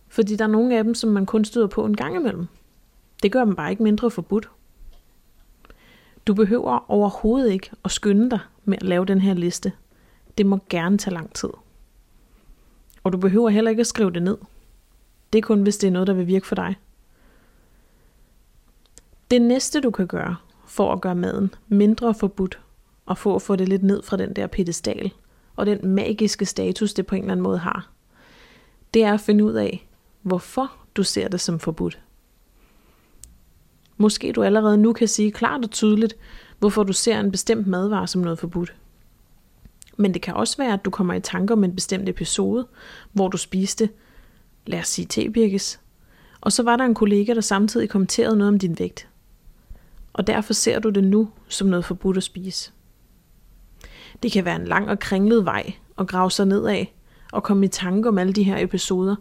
Fordi 0.07 0.35
der 0.35 0.43
er 0.43 0.49
nogle 0.49 0.77
af 0.77 0.83
dem, 0.83 0.95
som 0.95 1.09
man 1.09 1.25
kun 1.25 1.45
støder 1.45 1.67
på 1.67 1.85
en 1.85 1.95
gang 1.95 2.15
imellem. 2.15 2.47
Det 3.23 3.31
gør 3.31 3.45
dem 3.45 3.55
bare 3.55 3.71
ikke 3.71 3.83
mindre 3.83 4.11
forbudt. 4.11 4.49
Du 6.27 6.33
behøver 6.33 6.91
overhovedet 6.91 7.51
ikke 7.51 7.69
at 7.85 7.91
skynde 7.91 8.29
dig 8.29 8.39
med 8.65 8.77
at 8.77 8.83
lave 8.83 9.05
den 9.05 9.21
her 9.21 9.33
liste. 9.33 9.71
Det 10.37 10.45
må 10.45 10.59
gerne 10.69 10.97
tage 10.97 11.13
lang 11.13 11.33
tid. 11.33 11.49
Og 13.03 13.13
du 13.13 13.17
behøver 13.17 13.49
heller 13.49 13.69
ikke 13.71 13.81
at 13.81 13.87
skrive 13.87 14.11
det 14.11 14.23
ned. 14.23 14.37
Det 15.33 15.39
er 15.39 15.43
kun, 15.43 15.61
hvis 15.61 15.77
det 15.77 15.87
er 15.87 15.91
noget, 15.91 16.07
der 16.07 16.13
vil 16.13 16.27
virke 16.27 16.47
for 16.47 16.55
dig. 16.55 16.75
Det 19.31 19.41
næste, 19.41 19.81
du 19.81 19.91
kan 19.91 20.07
gøre 20.07 20.35
for 20.65 20.93
at 20.93 21.01
gøre 21.01 21.15
maden 21.15 21.53
mindre 21.67 22.13
forbudt, 22.13 22.59
og 23.05 23.17
få 23.17 23.35
at 23.35 23.41
få 23.41 23.55
det 23.55 23.69
lidt 23.69 23.83
ned 23.83 24.03
fra 24.03 24.17
den 24.17 24.33
der 24.33 24.47
pedestal, 24.47 25.11
og 25.55 25.65
den 25.65 25.87
magiske 25.87 26.45
status, 26.45 26.93
det 26.93 27.05
på 27.05 27.15
en 27.15 27.21
eller 27.21 27.31
anden 27.31 27.43
måde 27.43 27.57
har, 27.57 27.91
det 28.93 29.03
er 29.03 29.13
at 29.13 29.21
finde 29.21 29.43
ud 29.43 29.53
af, 29.53 29.87
hvorfor 30.21 30.71
du 30.95 31.03
ser 31.03 31.27
det 31.27 31.41
som 31.41 31.59
forbudt. 31.59 31.99
Måske 33.97 34.31
du 34.31 34.43
allerede 34.43 34.77
nu 34.77 34.93
kan 34.93 35.07
sige 35.07 35.31
klart 35.31 35.63
og 35.63 35.71
tydeligt, 35.71 36.15
hvorfor 36.59 36.83
du 36.83 36.93
ser 36.93 37.19
en 37.19 37.31
bestemt 37.31 37.67
madvare 37.67 38.07
som 38.07 38.21
noget 38.21 38.39
forbudt. 38.39 38.75
Men 39.97 40.13
det 40.13 40.21
kan 40.21 40.33
også 40.33 40.57
være, 40.57 40.73
at 40.73 40.85
du 40.85 40.89
kommer 40.89 41.13
i 41.13 41.19
tanker 41.19 41.55
om 41.55 41.63
en 41.63 41.75
bestemt 41.75 42.09
episode, 42.09 42.67
hvor 43.11 43.27
du 43.27 43.37
spiste, 43.37 43.89
lad 44.65 44.79
os 44.79 44.87
sige 44.87 45.05
tebirkes, 45.05 45.79
og 46.41 46.51
så 46.51 46.63
var 46.63 46.75
der 46.75 46.83
en 46.83 46.95
kollega, 46.95 47.33
der 47.33 47.41
samtidig 47.41 47.89
kommenterede 47.89 48.37
noget 48.37 48.53
om 48.53 48.59
din 48.59 48.79
vægt. 48.79 49.07
Og 50.13 50.27
derfor 50.27 50.53
ser 50.53 50.79
du 50.79 50.89
det 50.89 51.03
nu 51.03 51.29
som 51.47 51.67
noget 51.67 51.85
forbudt 51.85 52.17
at 52.17 52.23
spise. 52.23 52.71
Det 54.23 54.31
kan 54.31 54.45
være 54.45 54.55
en 54.55 54.67
lang 54.67 54.89
og 54.89 54.99
kringlet 54.99 55.45
vej 55.45 55.73
at 55.99 56.07
grave 56.07 56.31
sig 56.31 56.45
nedad 56.45 56.85
og 57.31 57.43
komme 57.43 57.65
i 57.65 57.69
tanke 57.69 58.09
om 58.09 58.17
alle 58.17 58.33
de 58.33 58.43
her 58.43 58.63
episoder. 58.63 59.15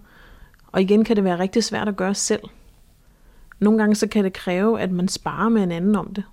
Og 0.66 0.82
igen 0.82 1.04
kan 1.04 1.16
det 1.16 1.24
være 1.24 1.38
rigtig 1.38 1.64
svært 1.64 1.88
at 1.88 1.96
gøre 1.96 2.14
selv. 2.14 2.42
Nogle 3.58 3.78
gange 3.78 3.94
så 3.94 4.06
kan 4.06 4.24
det 4.24 4.32
kræve, 4.32 4.80
at 4.80 4.90
man 4.90 5.08
sparer 5.08 5.48
med 5.48 5.62
en 5.62 5.72
anden 5.72 5.96
om 5.96 6.14
det. 6.14 6.24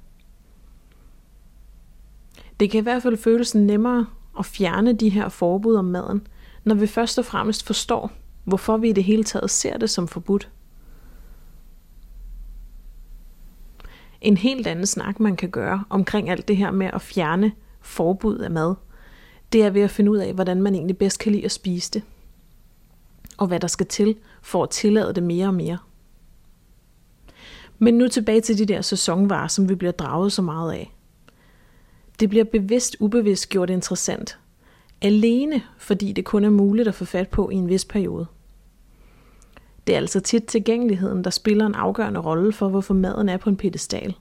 Det 2.59 2.71
kan 2.71 2.79
i 2.79 2.83
hvert 2.83 3.03
fald 3.03 3.17
føles 3.17 3.55
nemmere 3.55 4.05
at 4.39 4.45
fjerne 4.45 4.93
de 4.93 5.09
her 5.09 5.29
forbud 5.29 5.75
om 5.75 5.85
maden, 5.85 6.27
når 6.63 6.75
vi 6.75 6.87
først 6.87 7.19
og 7.19 7.25
fremmest 7.25 7.65
forstår, 7.65 8.11
hvorfor 8.43 8.77
vi 8.77 8.89
i 8.89 8.93
det 8.93 9.03
hele 9.03 9.23
taget 9.23 9.49
ser 9.49 9.77
det 9.77 9.89
som 9.89 10.07
forbudt. 10.07 10.49
En 14.21 14.37
helt 14.37 14.67
anden 14.67 14.85
snak, 14.85 15.19
man 15.19 15.35
kan 15.35 15.49
gøre 15.49 15.83
omkring 15.89 16.29
alt 16.29 16.47
det 16.47 16.57
her 16.57 16.71
med 16.71 16.89
at 16.93 17.01
fjerne 17.01 17.51
forbud 17.81 18.37
af 18.37 18.51
mad, 18.51 18.75
det 19.53 19.63
er 19.63 19.69
ved 19.69 19.81
at 19.81 19.91
finde 19.91 20.11
ud 20.11 20.17
af, 20.17 20.33
hvordan 20.33 20.61
man 20.61 20.75
egentlig 20.75 20.97
bedst 20.97 21.19
kan 21.19 21.31
lide 21.31 21.45
at 21.45 21.51
spise 21.51 21.91
det. 21.91 22.03
Og 23.37 23.47
hvad 23.47 23.59
der 23.59 23.67
skal 23.67 23.85
til 23.85 24.15
for 24.41 24.63
at 24.63 24.69
tillade 24.69 25.13
det 25.13 25.23
mere 25.23 25.47
og 25.47 25.53
mere. 25.53 25.77
Men 27.79 27.93
nu 27.93 28.07
tilbage 28.07 28.41
til 28.41 28.57
de 28.57 28.65
der 28.65 28.81
sæsonvarer, 28.81 29.47
som 29.47 29.69
vi 29.69 29.75
bliver 29.75 29.91
draget 29.91 30.33
så 30.33 30.41
meget 30.41 30.73
af. 30.73 30.93
Det 32.19 32.29
bliver 32.29 32.45
bevidst 32.45 32.97
ubevidst 32.99 33.49
gjort 33.49 33.69
interessant. 33.69 34.39
Alene 35.01 35.61
fordi 35.77 36.11
det 36.11 36.25
kun 36.25 36.43
er 36.43 36.49
muligt 36.49 36.87
at 36.87 36.95
få 36.95 37.05
fat 37.05 37.29
på 37.29 37.49
i 37.49 37.55
en 37.55 37.69
vis 37.69 37.85
periode. 37.85 38.27
Det 39.87 39.93
er 39.93 39.97
altså 39.97 40.19
tit 40.19 40.43
tilgængeligheden, 40.43 41.23
der 41.23 41.29
spiller 41.29 41.65
en 41.65 41.75
afgørende 41.75 42.19
rolle 42.19 42.53
for, 42.53 42.69
hvorfor 42.69 42.93
maden 42.93 43.29
er 43.29 43.37
på 43.37 43.49
en 43.49 43.57
pedestal, 43.57 44.15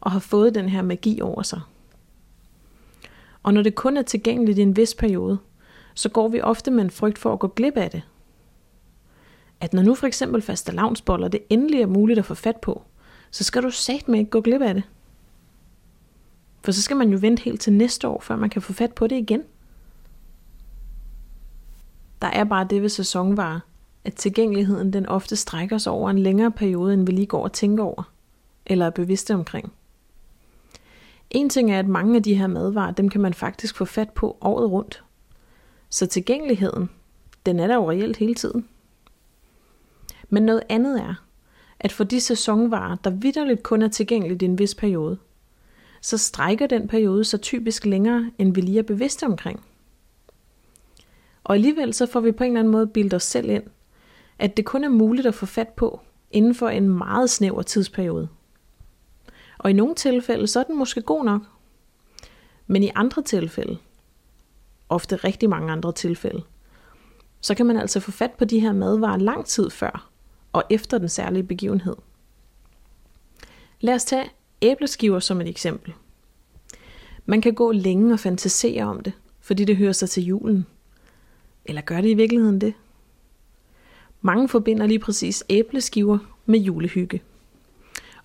og 0.00 0.10
har 0.10 0.18
fået 0.18 0.54
den 0.54 0.68
her 0.68 0.82
magi 0.82 1.20
over 1.20 1.42
sig. 1.42 1.60
Og 3.42 3.54
når 3.54 3.62
det 3.62 3.74
kun 3.74 3.96
er 3.96 4.02
tilgængeligt 4.02 4.58
i 4.58 4.62
en 4.62 4.76
vis 4.76 4.94
periode, 4.94 5.38
så 5.94 6.08
går 6.08 6.28
vi 6.28 6.40
ofte 6.40 6.70
med 6.70 6.84
en 6.84 6.90
frygt 6.90 7.18
for 7.18 7.32
at 7.32 7.38
gå 7.38 7.48
glip 7.48 7.76
af 7.76 7.90
det. 7.90 8.02
at 9.60 9.72
når 9.72 9.82
nu 9.82 9.94
for 9.94 10.06
eksempel 10.06 10.42
faste 10.42 10.72
lavnsboller 10.72 11.28
det 11.28 11.40
endelig 11.50 11.80
er 11.80 11.86
muligt 11.86 12.18
at 12.18 12.24
få 12.24 12.34
fat 12.34 12.56
på, 12.56 12.82
så 13.30 13.44
skal 13.44 13.62
du 13.62 13.70
sagt 13.70 14.08
med 14.08 14.18
ikke 14.18 14.30
gå 14.30 14.40
glip 14.40 14.60
af 14.62 14.74
det. 14.74 14.82
For 16.64 16.72
så 16.72 16.82
skal 16.82 16.96
man 16.96 17.10
jo 17.10 17.18
vente 17.20 17.42
helt 17.42 17.60
til 17.60 17.72
næste 17.72 18.08
år, 18.08 18.20
før 18.20 18.36
man 18.36 18.50
kan 18.50 18.62
få 18.62 18.72
fat 18.72 18.92
på 18.92 19.06
det 19.06 19.16
igen. 19.16 19.42
Der 22.22 22.28
er 22.28 22.44
bare 22.44 22.66
det 22.70 22.82
ved 22.82 22.88
sæsonvarer, 22.88 23.60
at 24.04 24.14
tilgængeligheden 24.14 24.92
den 24.92 25.06
ofte 25.06 25.36
strækker 25.36 25.78
sig 25.78 25.92
over 25.92 26.10
en 26.10 26.18
længere 26.18 26.50
periode, 26.50 26.94
end 26.94 27.06
vi 27.06 27.12
lige 27.12 27.26
går 27.26 27.42
og 27.42 27.52
tænker 27.52 27.84
over, 27.84 28.12
eller 28.66 28.86
er 28.86 28.90
bevidste 28.90 29.34
omkring. 29.34 29.72
En 31.30 31.50
ting 31.50 31.72
er, 31.72 31.78
at 31.78 31.88
mange 31.88 32.16
af 32.16 32.22
de 32.22 32.34
her 32.34 32.46
madvarer, 32.46 32.90
dem 32.90 33.08
kan 33.08 33.20
man 33.20 33.34
faktisk 33.34 33.76
få 33.76 33.84
fat 33.84 34.10
på 34.10 34.36
året 34.40 34.70
rundt. 34.70 35.04
Så 35.90 36.06
tilgængeligheden, 36.06 36.90
den 37.46 37.60
er 37.60 37.66
der 37.66 37.74
jo 37.74 37.90
reelt 37.90 38.16
hele 38.16 38.34
tiden. 38.34 38.68
Men 40.28 40.42
noget 40.42 40.62
andet 40.68 41.00
er, 41.00 41.14
at 41.80 41.92
for 41.92 42.04
de 42.04 42.20
sæsonvarer, 42.20 42.96
der 42.96 43.10
vidderligt 43.10 43.62
kun 43.62 43.82
er 43.82 43.88
tilgængeligt 43.88 44.42
i 44.42 44.44
en 44.44 44.58
vis 44.58 44.74
periode, 44.74 45.18
så 46.00 46.18
strækker 46.18 46.66
den 46.66 46.88
periode 46.88 47.24
så 47.24 47.38
typisk 47.38 47.86
længere, 47.86 48.30
end 48.38 48.54
vi 48.54 48.60
lige 48.60 48.78
er 48.78 48.82
bevidste 48.82 49.24
omkring. 49.24 49.64
Og 51.44 51.54
alligevel 51.54 51.94
så 51.94 52.06
får 52.06 52.20
vi 52.20 52.32
på 52.32 52.44
en 52.44 52.50
eller 52.50 52.60
anden 52.60 52.72
måde 52.72 52.86
bildet 52.86 53.14
os 53.14 53.22
selv 53.22 53.50
ind, 53.50 53.64
at 54.38 54.56
det 54.56 54.64
kun 54.64 54.84
er 54.84 54.88
muligt 54.88 55.26
at 55.26 55.34
få 55.34 55.46
fat 55.46 55.68
på 55.68 56.00
inden 56.30 56.54
for 56.54 56.68
en 56.68 56.88
meget 56.88 57.30
snæver 57.30 57.62
tidsperiode. 57.62 58.28
Og 59.58 59.70
i 59.70 59.72
nogle 59.72 59.94
tilfælde, 59.94 60.46
så 60.46 60.60
er 60.60 60.64
den 60.64 60.78
måske 60.78 61.02
god 61.02 61.24
nok. 61.24 61.42
Men 62.66 62.82
i 62.82 62.90
andre 62.94 63.22
tilfælde, 63.22 63.78
ofte 64.88 65.16
rigtig 65.16 65.50
mange 65.50 65.72
andre 65.72 65.92
tilfælde, 65.92 66.42
så 67.40 67.54
kan 67.54 67.66
man 67.66 67.76
altså 67.76 68.00
få 68.00 68.10
fat 68.10 68.30
på 68.30 68.44
de 68.44 68.60
her 68.60 68.72
madvarer 68.72 69.16
lang 69.16 69.46
tid 69.46 69.70
før 69.70 70.10
og 70.52 70.64
efter 70.70 70.98
den 70.98 71.08
særlige 71.08 71.42
begivenhed. 71.42 71.96
Lad 73.80 73.94
os 73.94 74.04
tage 74.04 74.30
æbleskiver 74.62 75.18
som 75.18 75.40
et 75.40 75.48
eksempel. 75.48 75.94
Man 77.26 77.40
kan 77.40 77.54
gå 77.54 77.72
længe 77.72 78.12
og 78.12 78.20
fantasere 78.20 78.84
om 78.84 79.00
det, 79.00 79.12
fordi 79.40 79.64
det 79.64 79.76
hører 79.76 79.92
sig 79.92 80.10
til 80.10 80.22
julen. 80.22 80.66
Eller 81.64 81.82
gør 81.82 82.00
det 82.00 82.08
i 82.08 82.14
virkeligheden 82.14 82.60
det? 82.60 82.74
Mange 84.22 84.48
forbinder 84.48 84.86
lige 84.86 84.98
præcis 84.98 85.44
æbleskiver 85.48 86.18
med 86.46 86.58
julehygge. 86.58 87.22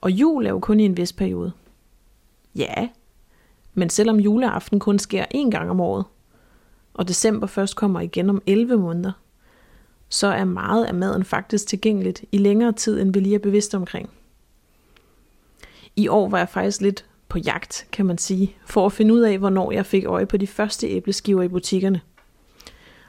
Og 0.02 0.12
jul 0.12 0.46
er 0.46 0.50
jo 0.50 0.60
kun 0.60 0.80
i 0.80 0.86
en 0.86 0.98
vis 0.98 1.14
periode. 1.14 1.52
Ja, 2.56 2.90
men 3.74 3.90
selvom 3.90 4.20
juleaften 4.20 4.80
kun 4.80 5.00
sker 5.00 5.26
én 5.36 5.50
gang 5.50 5.70
om 5.70 5.80
året, 5.80 6.06
og 6.94 7.08
december 7.08 7.48
først 7.48 7.76
kommer 7.76 8.00
igen 8.00 8.30
om 8.30 8.42
11 8.46 8.78
måneder, 8.78 9.12
så 10.10 10.28
er 10.28 10.46
meget 10.46 10.86
af 10.86 10.94
maden 10.94 11.24
faktisk 11.24 11.68
tilgængeligt 11.68 12.24
i 12.32 12.38
længere 12.38 12.72
tid, 12.72 13.02
end 13.02 13.14
vi 13.14 13.20
lige 13.20 13.36
er 13.36 13.40
bevidste 13.40 13.76
omkring. 13.76 14.10
I 15.96 16.08
år 16.08 16.30
var 16.30 16.38
jeg 16.38 16.50
faktisk 16.50 16.82
lidt 16.82 17.06
på 17.30 17.38
jagt, 17.38 17.88
kan 17.92 18.06
man 18.06 18.18
sige, 18.18 18.56
for 18.66 18.86
at 18.86 18.94
finde 18.94 19.14
ud 19.14 19.20
af, 19.20 19.38
hvornår 19.38 19.72
jeg 19.72 19.86
fik 19.86 20.06
øje 20.06 20.26
på 20.26 20.38
de 20.38 20.48
første 20.48 20.88
æbleskiver 20.88 21.44
i 21.44 21.48
butikkerne. 21.48 22.02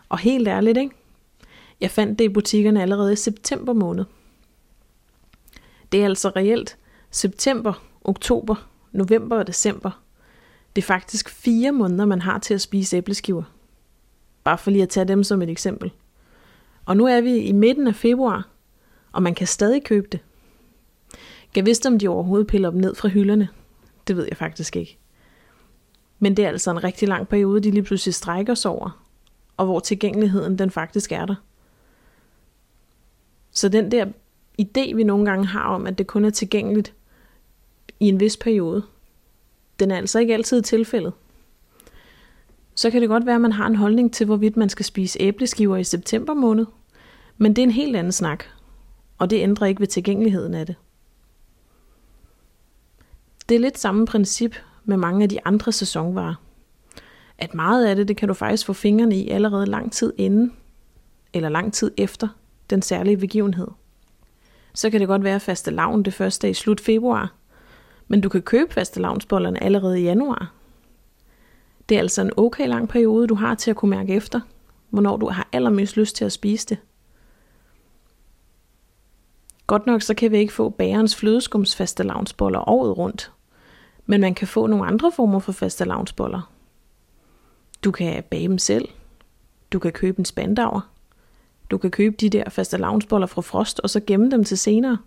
Og 0.09 0.19
helt 0.19 0.49
ærligt, 0.49 0.79
ikke? 0.79 0.95
Jeg 1.81 1.91
fandt 1.91 2.19
det 2.19 2.25
i 2.25 2.29
butikkerne 2.29 2.83
allerede 2.83 3.13
i 3.13 3.17
september 3.17 3.73
måned. 3.73 4.05
Det 5.93 6.01
er 6.01 6.05
altså 6.05 6.29
reelt 6.29 6.79
september, 7.11 7.85
oktober, 8.05 8.69
november 8.93 9.37
og 9.37 9.47
december. 9.47 10.03
Det 10.77 10.83
er 10.83 10.87
faktisk 10.87 11.29
fire 11.29 11.73
måneder, 11.73 12.05
man 12.05 12.21
har 12.21 12.39
til 12.39 12.55
at 12.55 12.61
spise 12.61 12.97
æbleskiver. 12.97 13.43
Bare 14.45 14.59
for 14.59 14.71
lige 14.71 14.83
at 14.83 14.89
tage 14.89 15.09
dem 15.09 15.25
som 15.25 15.43
et 15.43 15.51
eksempel. 15.51 15.93
Og 16.85 16.97
nu 16.97 17.07
er 17.07 17.21
vi 17.21 17.37
i 17.37 17.53
midten 17.53 17.87
af 17.87 17.95
februar, 17.95 18.49
og 19.13 19.23
man 19.23 19.35
kan 19.35 19.47
stadig 19.47 19.85
købe 19.85 20.09
det. 20.13 20.21
Jeg 21.57 21.67
vidste, 21.67 21.87
om 21.87 21.99
de 21.99 22.09
overhovedet 22.09 22.47
piller 22.47 22.71
dem 22.71 22.81
ned 22.81 22.95
fra 22.95 23.09
hylderne. 23.09 23.49
Det 24.07 24.17
ved 24.17 24.27
jeg 24.29 24.37
faktisk 24.37 24.77
ikke. 24.77 24.99
Men 26.19 26.37
det 26.37 26.45
er 26.45 26.49
altså 26.49 26.71
en 26.71 26.85
rigtig 26.85 27.09
lang 27.09 27.29
periode, 27.29 27.61
de 27.61 27.71
lige 27.71 27.83
pludselig 27.83 28.15
strækker 28.15 28.55
sig 28.55 28.71
over, 28.71 29.05
og 29.57 29.67
hvor 29.67 29.81
tilgængeligheden 29.81 30.59
den 30.59 30.71
faktisk 30.71 31.13
er 31.13 31.27
der. 31.27 31.35
Så 33.59 33.69
den 33.69 33.91
der 33.91 34.07
idé, 34.63 34.95
vi 34.95 35.03
nogle 35.05 35.25
gange 35.25 35.47
har 35.47 35.63
om, 35.63 35.87
at 35.87 35.99
det 35.99 36.07
kun 36.07 36.25
er 36.25 36.31
tilgængeligt 36.31 36.95
i 38.01 38.09
en 38.09 38.21
vis 38.21 38.37
periode, 38.37 38.83
den 39.79 39.91
er 39.91 39.97
altså 39.97 40.19
ikke 40.19 40.35
altid 40.35 40.63
tilfældet. 40.63 41.13
Så 42.75 42.91
kan 42.91 43.01
det 43.01 43.09
godt 43.09 43.27
være, 43.27 43.35
at 43.35 43.41
man 43.41 43.53
har 43.53 43.67
en 43.67 43.77
holdning 43.77 44.13
til, 44.13 44.27
hvorvidt 44.27 44.57
man 44.57 44.69
skal 44.69 44.85
spise 44.85 45.21
æbleskiver 45.21 45.77
i 45.77 45.85
september 45.85 46.35
måned, 46.35 46.67
men 47.39 47.57
det 47.57 47.63
er 47.63 47.67
en 47.67 47.71
helt 47.71 47.97
anden 47.97 48.13
snak, 48.13 48.45
og 49.19 49.31
det 49.31 49.43
ændrer 49.43 49.67
ikke 49.67 49.81
ved 49.81 49.87
tilgængeligheden 49.87 50.55
af 50.55 50.67
det. 50.67 50.77
Det 53.49 53.55
er 53.55 53.61
lidt 53.61 53.79
samme 53.79 54.07
princip 54.07 54.57
med 54.85 54.97
mange 54.97 55.23
af 55.23 55.29
de 55.29 55.39
andre 55.45 55.73
sæsonvarer. 55.73 56.35
At 57.39 57.55
meget 57.55 57.87
af 57.87 57.97
det, 57.97 58.09
det 58.09 58.17
kan 58.17 58.29
du 58.29 58.35
faktisk 58.35 58.67
få 58.67 58.73
fingrene 58.73 59.17
i 59.17 59.29
allerede 59.29 59.67
lang 59.67 59.93
tid 59.93 60.13
inden, 60.17 60.53
eller 61.33 61.49
lang 61.49 61.73
tid 61.73 61.91
efter 61.97 62.29
den 62.71 62.83
særlige 62.83 63.17
begivenhed. 63.17 63.69
Så 64.75 64.91
kan 64.91 65.01
det 65.01 65.09
godt 65.09 65.25
være 65.25 65.41
faste 65.41 65.71
lavn 65.71 66.03
det 66.03 66.15
første 66.15 66.51
i 66.51 66.55
slut 66.55 66.81
februar, 66.81 67.33
men 68.09 68.21
du 68.21 68.29
kan 68.29 68.43
købe 68.43 68.73
faste 68.73 69.01
lavnsbollerne 69.01 69.63
allerede 69.63 70.01
i 70.01 70.05
januar. 70.05 70.53
Det 71.89 71.95
er 71.95 72.01
altså 72.01 72.23
en 72.23 72.33
okay 72.37 72.69
lang 72.69 72.89
periode, 72.89 73.27
du 73.27 73.35
har 73.35 73.55
til 73.55 73.71
at 73.71 73.77
kunne 73.77 73.91
mærke 73.91 74.15
efter, 74.15 74.41
hvornår 74.91 75.17
du 75.17 75.29
har 75.29 75.49
allermest 75.53 75.97
lyst 75.97 76.17
til 76.17 76.25
at 76.25 76.33
spise 76.33 76.67
det. 76.67 76.79
Godt 79.67 79.87
nok 79.87 80.03
så 80.03 80.15
kan 80.15 80.31
vi 80.31 80.39
ikke 80.39 80.53
få 80.53 80.69
bærens 80.69 81.17
flødeskumsfaste 81.17 82.03
lavnsboller 82.03 82.69
året 82.69 82.99
rundt, 82.99 83.33
men 84.07 84.21
man 84.21 84.35
kan 84.35 84.49
få 84.49 84.67
nogle 84.67 84.87
andre 84.87 85.13
former 85.13 85.39
for 85.39 85.53
faste 85.53 85.85
lavnsboller. 85.85 86.53
Du 87.85 87.91
kan 87.91 88.23
bage 88.31 88.49
dem 88.49 88.59
selv. 88.59 88.89
Du 89.73 89.79
kan 89.79 89.93
købe 89.93 90.19
en 90.19 90.25
spandauer. 90.25 90.81
Du 91.71 91.79
kan 91.79 91.91
købe 91.91 92.17
de 92.21 92.31
der 92.31 92.51
faste 92.51 92.77
lavnsboller 92.77 93.27
fra 93.27 93.43
Frost, 93.43 93.81
og 93.81 93.91
så 93.91 94.01
gemme 94.01 94.31
dem 94.31 94.45
til 94.45 94.59
senere. 94.59 94.99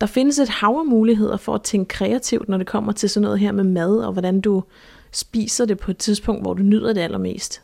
Der 0.00 0.06
findes 0.06 0.38
et 0.38 0.48
hav 0.48 0.76
af 0.78 0.86
muligheder 0.86 1.36
for 1.36 1.54
at 1.54 1.62
tænke 1.62 1.88
kreativt, 1.88 2.48
når 2.48 2.58
det 2.58 2.66
kommer 2.66 2.92
til 2.92 3.10
sådan 3.10 3.22
noget 3.22 3.38
her 3.38 3.52
med 3.52 3.64
mad, 3.64 3.98
og 3.98 4.12
hvordan 4.12 4.40
du 4.40 4.62
spiser 5.12 5.64
det 5.64 5.78
på 5.78 5.90
et 5.90 5.98
tidspunkt, 5.98 6.42
hvor 6.42 6.54
du 6.54 6.62
nyder 6.62 6.92
det 6.92 7.00
allermest. 7.00 7.62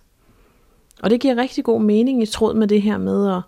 Og 1.02 1.10
det 1.10 1.20
giver 1.20 1.37
rigtig 1.37 1.64
god 1.64 1.82
mening 1.82 2.22
i 2.22 2.26
tråd 2.26 2.54
med 2.54 2.68
det 2.68 2.82
her 2.82 2.99
med 2.99 3.37
at 3.37 3.42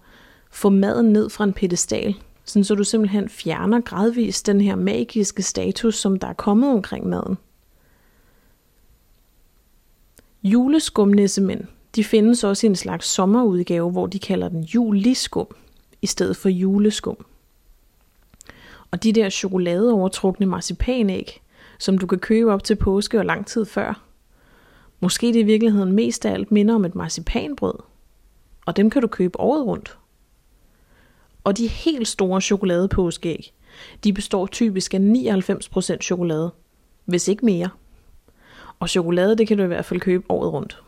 få 0.51 0.69
maden 0.69 1.13
ned 1.13 1.31
fra 1.31 1.45
en 1.45 1.53
pedestal, 1.53 2.15
sådan 2.45 2.65
så 2.65 2.75
du 2.75 2.85
simpelthen 2.85 3.29
fjerner 3.29 3.81
gradvist 3.81 4.47
den 4.47 4.61
her 4.61 4.77
magiske 4.77 5.43
status, 5.43 5.97
som 5.97 6.19
der 6.19 6.27
er 6.27 6.33
kommet 6.33 6.71
omkring 6.71 7.09
maden. 7.09 7.39
Juleskumnissemænd, 10.43 11.65
de 11.97 12.05
findes 12.05 12.45
også 12.45 12.67
i 12.67 12.71
en 12.71 12.77
slags 12.77 13.07
sommerudgave, 13.07 13.91
hvor 13.91 14.07
de 14.07 14.19
kalder 14.19 14.49
den 14.49 14.63
juliskum, 14.63 15.47
i 16.03 16.07
stedet 16.07 16.37
for 16.37 16.49
juleskum. 16.49 17.25
Og 18.91 19.03
de 19.03 19.13
der 19.13 19.31
chokoladeovertrukne 19.31 20.47
marcipanæg, 20.47 21.43
som 21.79 21.99
du 21.99 22.07
kan 22.07 22.19
købe 22.19 22.53
op 22.53 22.65
til 22.65 22.75
påske 22.77 23.19
og 23.19 23.25
lang 23.25 23.47
tid 23.47 23.65
før. 23.65 24.03
Måske 25.01 25.27
det 25.27 25.37
i 25.37 25.43
virkeligheden 25.43 25.93
mest 25.93 26.27
af 26.27 26.33
alt 26.33 26.53
minder 26.53 26.75
om 26.75 26.85
et 26.85 26.95
marcipanbrød. 26.95 27.75
Og 28.67 28.77
dem 28.77 28.91
kan 28.91 29.03
du 29.03 29.09
købe 29.09 29.41
året 29.41 29.67
rundt. 29.67 29.99
Og 31.45 31.59
de 31.59 31.67
helt 31.67 32.09
store 32.09 32.41
chokoladepåskeæg, 32.41 33.53
de 34.05 34.13
består 34.13 34.47
typisk 34.47 34.95
af 34.95 34.99
99% 34.99 35.97
chokolade, 36.01 36.51
hvis 37.05 37.29
ikke 37.29 37.45
mere. 37.45 37.69
Og 38.79 38.89
chokolade, 38.89 39.39
det 39.39 39.49
kan 39.49 39.57
du 39.57 39.63
i 39.63 39.67
hvert 39.67 39.85
fald 39.85 40.01
købe 40.01 40.25
året 40.29 40.53
rundt. 40.53 40.83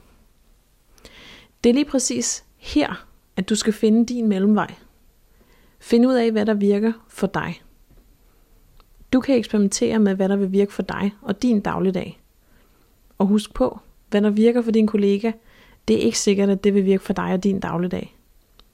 Det 1.64 1.70
er 1.70 1.74
lige 1.74 1.84
præcis 1.84 2.44
her, 2.56 3.06
at 3.36 3.48
du 3.48 3.54
skal 3.54 3.72
finde 3.72 4.06
din 4.06 4.28
mellemvej. 4.28 4.74
Find 5.78 6.06
ud 6.06 6.14
af, 6.14 6.32
hvad 6.32 6.46
der 6.46 6.54
virker 6.54 6.92
for 7.08 7.26
dig. 7.26 7.62
Du 9.12 9.20
kan 9.20 9.36
eksperimentere 9.36 9.98
med, 9.98 10.14
hvad 10.14 10.28
der 10.28 10.36
vil 10.36 10.52
virke 10.52 10.72
for 10.72 10.82
dig 10.82 11.14
og 11.22 11.42
din 11.42 11.60
dagligdag. 11.60 12.20
Og 13.18 13.26
husk 13.26 13.54
på, 13.54 13.78
hvad 14.10 14.22
der 14.22 14.30
virker 14.30 14.62
for 14.62 14.70
din 14.70 14.86
kollega, 14.86 15.32
det 15.88 15.96
er 15.96 16.00
ikke 16.00 16.18
sikkert, 16.18 16.50
at 16.50 16.64
det 16.64 16.74
vil 16.74 16.84
virke 16.84 17.02
for 17.02 17.12
dig 17.12 17.32
og 17.32 17.44
din 17.44 17.60
dagligdag. 17.60 18.18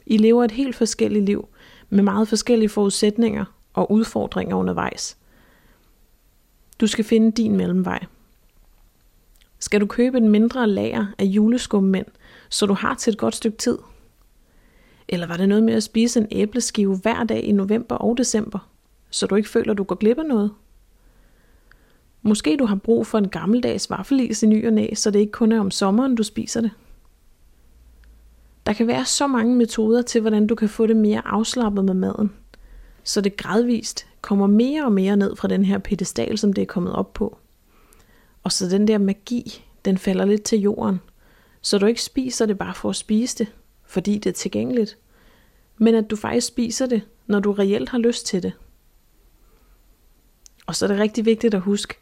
I 0.07 0.17
lever 0.17 0.45
et 0.45 0.51
helt 0.51 0.77
forskelligt 0.77 1.25
liv, 1.25 1.49
med 1.91 2.03
meget 2.03 2.29
forskellige 2.29 2.69
forudsætninger 2.69 3.45
og 3.73 3.93
udfordringer 3.93 4.57
undervejs. 4.57 5.17
Du 6.81 6.87
skal 6.87 7.05
finde 7.05 7.33
din 7.33 7.57
mellemvej. 7.57 8.05
Skal 9.59 9.81
du 9.81 9.87
købe 9.87 10.19
en 10.19 10.29
mindre 10.29 10.67
lager 10.67 11.07
af 11.19 11.25
juleskummænd, 11.25 12.07
så 12.51 12.67
du 12.67 12.75
har 12.75 12.95
til 12.95 13.13
et 13.13 13.19
godt 13.19 13.35
stykke 13.35 13.59
tid? 13.59 13.79
Eller 15.09 15.27
var 15.27 15.37
det 15.37 15.49
noget 15.49 15.65
med 15.65 15.75
at 15.75 15.83
spise 15.83 16.21
en 16.21 16.27
æbleskive 16.31 16.97
hver 16.97 17.25
dag 17.25 17.45
i 17.45 17.53
november 17.53 17.97
og 17.97 18.19
december, 18.19 18.71
så 19.11 19.27
du 19.27 19.35
ikke 19.35 19.49
føler, 19.49 19.75
du 19.75 19.85
går 19.85 19.95
glip 19.95 20.19
af 20.19 20.27
noget? 20.27 20.53
Måske 22.23 22.57
du 22.57 22.67
har 22.67 22.77
brug 22.77 23.07
for 23.07 23.19
en 23.19 23.29
gammeldags 23.29 23.91
vaffelis 23.91 24.43
i 24.43 24.47
ny 24.47 24.67
og 24.67 24.73
næ, 24.73 24.95
så 24.95 25.11
det 25.11 25.19
ikke 25.19 25.33
kun 25.33 25.53
er 25.53 25.61
om 25.61 25.71
sommeren, 25.71 26.15
du 26.15 26.23
spiser 26.23 26.61
det. 26.61 26.71
Der 28.67 28.73
kan 28.73 28.87
være 28.87 29.05
så 29.05 29.27
mange 29.27 29.57
metoder 29.57 30.03
til, 30.03 30.21
hvordan 30.21 30.47
du 30.47 30.55
kan 30.55 30.69
få 30.69 30.87
det 30.87 30.97
mere 30.97 31.27
afslappet 31.27 31.85
med 31.85 31.95
maden, 31.95 32.33
så 33.05 33.21
det 33.21 33.37
gradvist 33.37 34.07
kommer 34.21 34.47
mere 34.47 34.85
og 34.85 34.93
mere 34.93 35.17
ned 35.17 35.37
fra 35.37 35.49
den 35.49 35.65
her 35.65 35.79
pedestal, 35.79 36.39
som 36.39 36.53
det 36.53 36.63
er 36.63 36.67
kommet 36.67 36.93
op 36.93 37.15
på. 37.15 37.39
Og 38.43 38.53
så 38.53 38.69
den 38.69 38.89
der 38.89 38.99
magi, 38.99 39.65
den 39.85 39.99
falder 39.99 40.25
lidt 40.25 40.43
til 40.43 40.61
jorden, 40.61 41.01
så 41.61 41.79
du 41.79 41.87
ikke 41.87 42.03
spiser 42.03 42.47
det 42.47 42.59
bare 42.59 42.75
for 42.75 42.91
at 42.91 42.97
spise 42.97 43.39
det, 43.39 43.53
fordi 43.87 44.19
det 44.19 44.31
er 44.31 44.35
tilgængeligt, 44.35 44.99
men 45.79 45.95
at 45.95 46.11
du 46.11 46.17
faktisk 46.17 46.47
spiser 46.47 46.87
det, 46.87 47.03
når 47.27 47.41
du 47.41 47.53
reelt 47.53 47.89
har 47.89 47.99
lyst 47.99 48.27
til 48.27 48.43
det. 48.43 48.53
Og 50.67 50.77
så 50.77 50.87
er 50.87 50.89
det 50.89 50.99
rigtig 50.99 51.25
vigtigt 51.25 51.55
at 51.55 51.61
huske, 51.61 51.95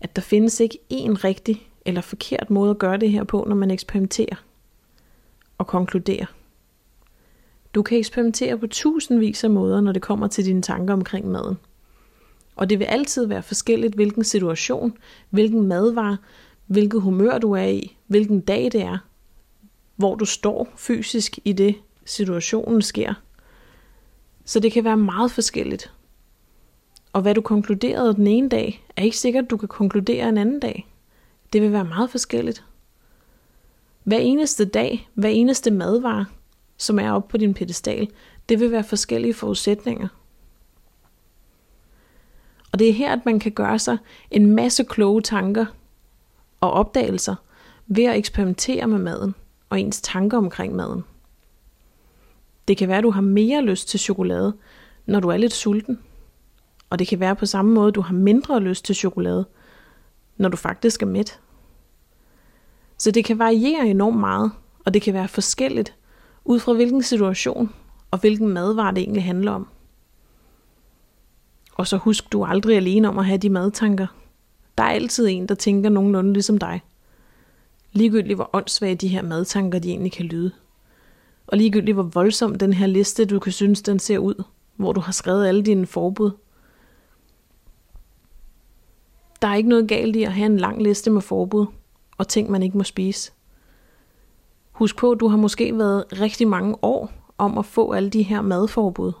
at 0.00 0.16
der 0.16 0.22
findes 0.22 0.60
ikke 0.60 0.78
én 0.92 1.24
rigtig 1.24 1.68
eller 1.84 2.00
forkert 2.00 2.50
måde 2.50 2.70
at 2.70 2.78
gøre 2.78 2.96
det 2.96 3.10
her 3.10 3.24
på, 3.24 3.44
når 3.48 3.56
man 3.56 3.70
eksperimenterer 3.70 4.44
og 5.58 5.66
konkluderer. 5.66 6.26
Du 7.74 7.82
kan 7.82 7.98
eksperimentere 7.98 8.58
på 8.58 8.66
tusindvis 8.66 9.44
af 9.44 9.50
måder, 9.50 9.80
når 9.80 9.92
det 9.92 10.02
kommer 10.02 10.26
til 10.26 10.44
dine 10.44 10.62
tanker 10.62 10.94
omkring 10.94 11.28
maden. 11.28 11.58
Og 12.56 12.70
det 12.70 12.78
vil 12.78 12.84
altid 12.84 13.26
være 13.26 13.42
forskelligt, 13.42 13.94
hvilken 13.94 14.24
situation, 14.24 14.98
hvilken 15.30 15.66
madvare, 15.66 16.16
hvilket 16.68 17.02
humør 17.02 17.38
du 17.38 17.52
er 17.52 17.66
i, 17.66 17.96
hvilken 18.06 18.40
dag 18.40 18.64
det 18.72 18.82
er, 18.82 18.98
hvor 19.96 20.14
du 20.14 20.24
står 20.24 20.68
fysisk 20.76 21.38
i 21.44 21.52
det, 21.52 21.74
situationen 22.04 22.82
sker. 22.82 23.14
Så 24.44 24.60
det 24.60 24.72
kan 24.72 24.84
være 24.84 24.96
meget 24.96 25.30
forskelligt. 25.30 25.92
Og 27.12 27.22
hvad 27.22 27.34
du 27.34 27.40
konkluderede 27.40 28.14
den 28.14 28.26
ene 28.26 28.48
dag, 28.48 28.84
er 28.96 29.02
ikke 29.02 29.16
sikkert, 29.16 29.50
du 29.50 29.56
kan 29.56 29.68
konkludere 29.68 30.28
en 30.28 30.38
anden 30.38 30.60
dag. 30.60 30.88
Det 31.52 31.62
vil 31.62 31.72
være 31.72 31.84
meget 31.84 32.10
forskelligt. 32.10 32.64
Hver 34.04 34.18
eneste 34.18 34.64
dag, 34.64 35.08
hver 35.14 35.28
eneste 35.28 35.70
madvare, 35.70 36.26
som 36.76 36.98
er 36.98 37.10
oppe 37.10 37.30
på 37.30 37.36
din 37.36 37.54
pedestal, 37.54 38.08
det 38.48 38.60
vil 38.60 38.72
være 38.72 38.84
forskellige 38.84 39.34
forudsætninger. 39.34 40.08
Og 42.72 42.78
det 42.78 42.88
er 42.88 42.92
her, 42.92 43.12
at 43.12 43.26
man 43.26 43.38
kan 43.38 43.52
gøre 43.52 43.78
sig 43.78 43.98
en 44.30 44.46
masse 44.46 44.84
kloge 44.84 45.22
tanker 45.22 45.66
og 46.60 46.70
opdagelser 46.70 47.34
ved 47.86 48.04
at 48.04 48.16
eksperimentere 48.16 48.86
med 48.86 48.98
maden 48.98 49.34
og 49.70 49.80
ens 49.80 50.00
tanker 50.00 50.38
omkring 50.38 50.76
maden. 50.76 51.04
Det 52.68 52.76
kan 52.76 52.88
være, 52.88 52.98
at 52.98 53.04
du 53.04 53.10
har 53.10 53.20
mere 53.20 53.62
lyst 53.62 53.88
til 53.88 54.00
chokolade, 54.00 54.56
når 55.06 55.20
du 55.20 55.28
er 55.28 55.36
lidt 55.36 55.52
sulten. 55.52 55.98
Og 56.90 56.98
det 56.98 57.08
kan 57.08 57.20
være 57.20 57.36
på 57.36 57.46
samme 57.46 57.74
måde, 57.74 57.88
at 57.88 57.94
du 57.94 58.00
har 58.00 58.14
mindre 58.14 58.60
lyst 58.60 58.84
til 58.84 58.94
chokolade, 58.94 59.46
når 60.36 60.48
du 60.48 60.56
faktisk 60.56 61.02
er 61.02 61.06
mæt. 61.06 61.40
Så 62.98 63.10
det 63.10 63.24
kan 63.24 63.38
variere 63.38 63.86
enormt 63.86 64.18
meget, 64.18 64.52
og 64.84 64.94
det 64.94 65.02
kan 65.02 65.14
være 65.14 65.28
forskelligt, 65.28 65.94
ud 66.44 66.58
fra 66.58 66.72
hvilken 66.72 67.02
situation 67.02 67.74
og 68.10 68.18
hvilken 68.18 68.48
madvare 68.48 68.94
det 68.94 68.98
egentlig 68.98 69.24
handler 69.24 69.52
om. 69.52 69.68
Og 71.74 71.86
så 71.86 71.96
husk, 71.96 72.32
du 72.32 72.42
er 72.42 72.46
aldrig 72.46 72.76
alene 72.76 73.08
om 73.08 73.18
at 73.18 73.26
have 73.26 73.38
de 73.38 73.50
madtanker. 73.50 74.06
Der 74.78 74.84
er 74.84 74.90
altid 74.90 75.28
en, 75.28 75.46
der 75.46 75.54
tænker 75.54 75.90
nogenlunde 75.90 76.32
ligesom 76.32 76.58
dig. 76.58 76.82
Ligegyldigt 77.92 78.36
hvor 78.36 78.50
åndssvage 78.52 78.94
de 78.94 79.08
her 79.08 79.22
madtanker 79.22 79.78
de 79.78 79.90
egentlig 79.90 80.12
kan 80.12 80.24
lyde. 80.24 80.52
Og 81.46 81.58
ligegyldigt 81.58 81.94
hvor 81.94 82.02
voldsom 82.02 82.54
den 82.54 82.72
her 82.72 82.86
liste, 82.86 83.24
du 83.24 83.38
kan 83.38 83.52
synes, 83.52 83.82
den 83.82 83.98
ser 83.98 84.18
ud, 84.18 84.44
hvor 84.76 84.92
du 84.92 85.00
har 85.00 85.12
skrevet 85.12 85.46
alle 85.46 85.62
dine 85.62 85.86
forbud. 85.86 86.30
Der 89.42 89.48
er 89.48 89.54
ikke 89.54 89.68
noget 89.68 89.88
galt 89.88 90.16
i 90.16 90.22
at 90.22 90.32
have 90.32 90.46
en 90.46 90.56
lang 90.56 90.82
liste 90.82 91.10
med 91.10 91.22
forbud 91.22 91.66
og 92.18 92.28
ting, 92.28 92.50
man 92.50 92.62
ikke 92.62 92.78
må 92.78 92.84
spise. 92.84 93.32
Husk 94.72 94.96
på, 94.96 95.10
at 95.10 95.20
du 95.20 95.28
har 95.28 95.36
måske 95.36 95.78
været 95.78 96.04
rigtig 96.20 96.48
mange 96.48 96.76
år 96.82 97.12
om 97.38 97.58
at 97.58 97.66
få 97.66 97.92
alle 97.92 98.10
de 98.10 98.22
her 98.22 98.40
madforbud. 98.40 99.12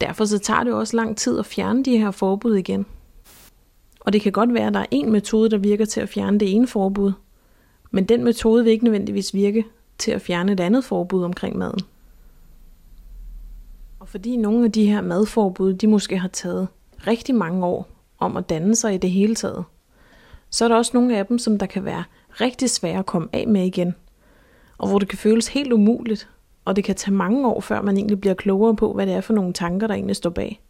Derfor 0.00 0.24
så 0.24 0.38
tager 0.38 0.64
det 0.64 0.72
også 0.72 0.96
lang 0.96 1.16
tid 1.16 1.38
at 1.38 1.46
fjerne 1.46 1.84
de 1.84 1.98
her 1.98 2.10
forbud 2.10 2.54
igen. 2.54 2.86
Og 4.06 4.12
det 4.12 4.20
kan 4.20 4.32
godt 4.32 4.54
være, 4.54 4.66
at 4.66 4.74
der 4.74 4.80
er 4.80 4.86
en 4.90 5.12
metode, 5.12 5.50
der 5.50 5.58
virker 5.58 5.84
til 5.84 6.00
at 6.00 6.08
fjerne 6.08 6.40
det 6.40 6.54
ene 6.54 6.66
forbud, 6.66 7.12
men 7.90 8.04
den 8.04 8.24
metode 8.24 8.64
vil 8.64 8.72
ikke 8.72 8.84
nødvendigvis 8.84 9.34
virke 9.34 9.64
til 9.98 10.10
at 10.10 10.22
fjerne 10.22 10.52
et 10.52 10.60
andet 10.60 10.84
forbud 10.84 11.22
omkring 11.22 11.56
maden. 11.56 11.80
Og 14.00 14.08
fordi 14.08 14.36
nogle 14.36 14.64
af 14.64 14.72
de 14.72 14.86
her 14.86 15.00
madforbud, 15.00 15.74
de 15.74 15.86
måske 15.86 16.18
har 16.18 16.28
taget 16.28 16.68
rigtig 17.06 17.34
mange 17.34 17.66
år 17.66 17.88
om 18.18 18.36
at 18.36 18.48
danne 18.48 18.76
sig 18.76 18.94
i 18.94 18.98
det 18.98 19.10
hele 19.10 19.34
taget, 19.34 19.64
så 20.50 20.64
er 20.64 20.68
der 20.68 20.76
også 20.76 20.90
nogle 20.94 21.18
af 21.18 21.26
dem, 21.26 21.38
som 21.38 21.58
der 21.58 21.66
kan 21.66 21.84
være 21.84 22.04
rigtig 22.40 22.70
svære 22.70 22.98
at 22.98 23.06
komme 23.06 23.28
af 23.32 23.48
med 23.48 23.66
igen. 23.66 23.94
Og 24.78 24.88
hvor 24.88 24.98
det 24.98 25.08
kan 25.08 25.18
føles 25.18 25.48
helt 25.48 25.72
umuligt, 25.72 26.28
og 26.64 26.76
det 26.76 26.84
kan 26.84 26.94
tage 26.94 27.14
mange 27.14 27.48
år, 27.48 27.60
før 27.60 27.82
man 27.82 27.96
egentlig 27.96 28.20
bliver 28.20 28.34
klogere 28.34 28.76
på, 28.76 28.92
hvad 28.92 29.06
det 29.06 29.14
er 29.14 29.20
for 29.20 29.34
nogle 29.34 29.52
tanker, 29.52 29.86
der 29.86 29.94
egentlig 29.94 30.16
står 30.16 30.30
bag. 30.30 30.60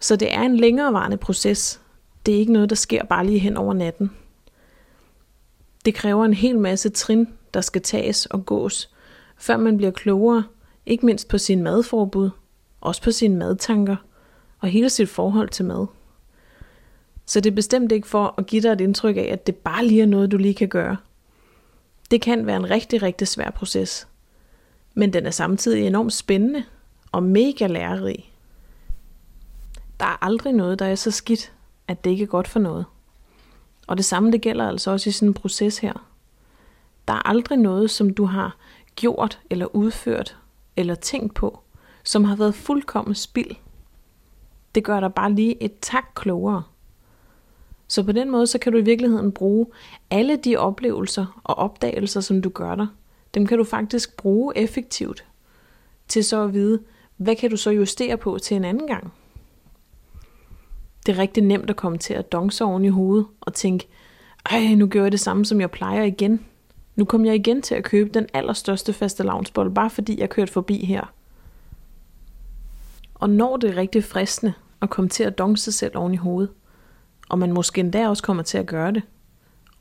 Så 0.00 0.16
det 0.16 0.34
er 0.34 0.42
en 0.42 0.56
længerevarende 0.56 1.16
proces. 1.16 1.80
Det 2.26 2.34
er 2.34 2.38
ikke 2.38 2.52
noget, 2.52 2.70
der 2.70 2.76
sker 2.76 3.04
bare 3.04 3.26
lige 3.26 3.38
hen 3.38 3.56
over 3.56 3.74
natten. 3.74 4.10
Det 5.84 5.94
kræver 5.94 6.24
en 6.24 6.34
hel 6.34 6.58
masse 6.58 6.88
trin, 6.88 7.28
der 7.54 7.60
skal 7.60 7.82
tages 7.82 8.26
og 8.26 8.46
gås, 8.46 8.90
før 9.36 9.56
man 9.56 9.76
bliver 9.76 9.90
klogere, 9.90 10.44
ikke 10.86 11.06
mindst 11.06 11.28
på 11.28 11.38
sin 11.38 11.62
madforbud, 11.62 12.30
også 12.80 13.02
på 13.02 13.10
sine 13.10 13.36
madtanker 13.36 13.96
og 14.60 14.68
hele 14.68 14.90
sit 14.90 15.08
forhold 15.08 15.48
til 15.48 15.64
mad. 15.64 15.86
Så 17.26 17.40
det 17.40 17.50
er 17.50 17.54
bestemt 17.54 17.92
ikke 17.92 18.08
for 18.08 18.34
at 18.38 18.46
give 18.46 18.62
dig 18.62 18.72
et 18.72 18.80
indtryk 18.80 19.16
af, 19.16 19.28
at 19.32 19.46
det 19.46 19.56
bare 19.56 19.84
lige 19.86 20.02
er 20.02 20.06
noget, 20.06 20.32
du 20.32 20.36
lige 20.36 20.54
kan 20.54 20.68
gøre. 20.68 20.96
Det 22.10 22.20
kan 22.20 22.46
være 22.46 22.56
en 22.56 22.70
rigtig, 22.70 23.02
rigtig 23.02 23.28
svær 23.28 23.50
proces. 23.50 24.08
Men 24.94 25.12
den 25.12 25.26
er 25.26 25.30
samtidig 25.30 25.86
enormt 25.86 26.12
spændende 26.12 26.64
og 27.12 27.22
mega 27.22 27.66
lærerig. 27.66 28.32
Der 30.00 30.06
er 30.06 30.24
aldrig 30.24 30.52
noget, 30.52 30.78
der 30.78 30.86
er 30.86 30.94
så 30.94 31.10
skidt, 31.10 31.52
at 31.88 32.04
det 32.04 32.10
ikke 32.10 32.22
er 32.22 32.28
godt 32.28 32.48
for 32.48 32.58
noget. 32.60 32.84
Og 33.86 33.96
det 33.96 34.04
samme 34.04 34.32
det 34.32 34.40
gælder 34.40 34.68
altså 34.68 34.90
også 34.90 35.10
i 35.10 35.12
sådan 35.12 35.28
en 35.28 35.34
proces 35.34 35.78
her. 35.78 36.08
Der 37.08 37.14
er 37.14 37.28
aldrig 37.28 37.58
noget, 37.58 37.90
som 37.90 38.14
du 38.14 38.24
har 38.24 38.56
gjort 38.96 39.40
eller 39.50 39.76
udført 39.76 40.36
eller 40.76 40.94
tænkt 40.94 41.34
på, 41.34 41.60
som 42.04 42.24
har 42.24 42.36
været 42.36 42.54
fuldkommen 42.54 43.14
spild. 43.14 43.56
Det 44.74 44.84
gør 44.84 45.00
dig 45.00 45.14
bare 45.14 45.32
lige 45.32 45.62
et 45.62 45.72
tak 45.80 46.04
klogere. 46.14 46.62
Så 47.88 48.02
på 48.02 48.12
den 48.12 48.30
måde, 48.30 48.46
så 48.46 48.58
kan 48.58 48.72
du 48.72 48.78
i 48.78 48.82
virkeligheden 48.82 49.32
bruge 49.32 49.66
alle 50.10 50.36
de 50.36 50.56
oplevelser 50.56 51.40
og 51.44 51.58
opdagelser, 51.58 52.20
som 52.20 52.42
du 52.42 52.48
gør 52.48 52.74
dig. 52.74 52.86
Dem 53.34 53.46
kan 53.46 53.58
du 53.58 53.64
faktisk 53.64 54.16
bruge 54.16 54.56
effektivt 54.56 55.24
til 56.08 56.24
så 56.24 56.42
at 56.42 56.54
vide, 56.54 56.82
hvad 57.16 57.36
kan 57.36 57.50
du 57.50 57.56
så 57.56 57.70
justere 57.70 58.16
på 58.16 58.38
til 58.38 58.56
en 58.56 58.64
anden 58.64 58.86
gang. 58.86 59.12
Det 61.08 61.16
er 61.16 61.18
rigtig 61.18 61.42
nemt 61.42 61.70
at 61.70 61.76
komme 61.76 61.98
til 61.98 62.14
at 62.14 62.32
donse 62.32 62.64
oven 62.64 62.84
i 62.84 62.88
hovedet 62.88 63.26
og 63.40 63.54
tænke, 63.54 63.88
ej, 64.50 64.74
nu 64.74 64.86
gør 64.86 65.02
jeg 65.02 65.12
det 65.12 65.20
samme, 65.20 65.44
som 65.44 65.60
jeg 65.60 65.70
plejer 65.70 66.02
igen. 66.02 66.44
Nu 66.96 67.04
kom 67.04 67.24
jeg 67.24 67.34
igen 67.34 67.62
til 67.62 67.74
at 67.74 67.84
købe 67.84 68.10
den 68.14 68.26
allerstørste 68.34 68.92
faste 68.92 69.22
lavnsbold, 69.22 69.74
bare 69.74 69.90
fordi 69.90 70.20
jeg 70.20 70.30
kørte 70.30 70.52
forbi 70.52 70.84
her. 70.84 71.12
Og 73.14 73.30
når 73.30 73.56
det 73.56 73.70
er 73.70 73.76
rigtig 73.76 74.04
fristende 74.04 74.52
at 74.82 74.90
komme 74.90 75.08
til 75.08 75.24
at 75.24 75.38
donse 75.38 75.64
sig 75.64 75.74
selv 75.74 75.96
oven 75.96 76.14
i 76.14 76.16
hovedet, 76.16 76.50
og 77.28 77.38
man 77.38 77.52
måske 77.52 77.80
endda 77.80 78.08
også 78.08 78.22
kommer 78.22 78.42
til 78.42 78.58
at 78.58 78.66
gøre 78.66 78.92
det, 78.92 79.02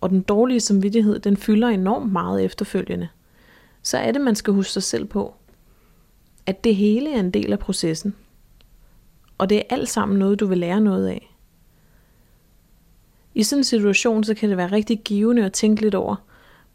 og 0.02 0.10
den 0.10 0.22
dårlige 0.22 0.60
samvittighed, 0.60 1.20
den 1.20 1.38
fylder 1.38 1.68
enormt 1.68 2.12
meget 2.12 2.46
efterfølgende, 2.46 3.08
så 3.82 3.98
er 3.98 4.12
det, 4.12 4.22
man 4.22 4.36
skal 4.36 4.54
huske 4.54 4.72
sig 4.72 4.84
selv 4.84 5.06
på, 5.06 5.34
at 6.46 6.63
det 6.63 6.76
hele 6.76 7.13
er 7.13 7.20
en 7.20 7.32
del 7.32 7.54
af 7.54 7.60
processen. 7.60 8.16
Og 9.38 9.50
det 9.50 9.58
er 9.58 9.63
alt 9.69 9.89
sammen 9.89 10.19
noget, 10.19 10.39
du 10.39 10.47
vil 10.47 10.58
lære 10.58 10.82
noget 10.82 11.08
af. 11.08 11.34
I 13.36 13.43
sådan 13.43 13.60
en 13.60 13.63
situation, 13.63 14.23
så 14.23 14.34
kan 14.34 14.50
det 14.50 14.58
være 14.58 14.71
rigtig 14.71 15.02
givende 15.06 15.45
at 15.45 15.54
tænke 15.54 15.82
lidt 15.82 15.95
over, 15.95 16.15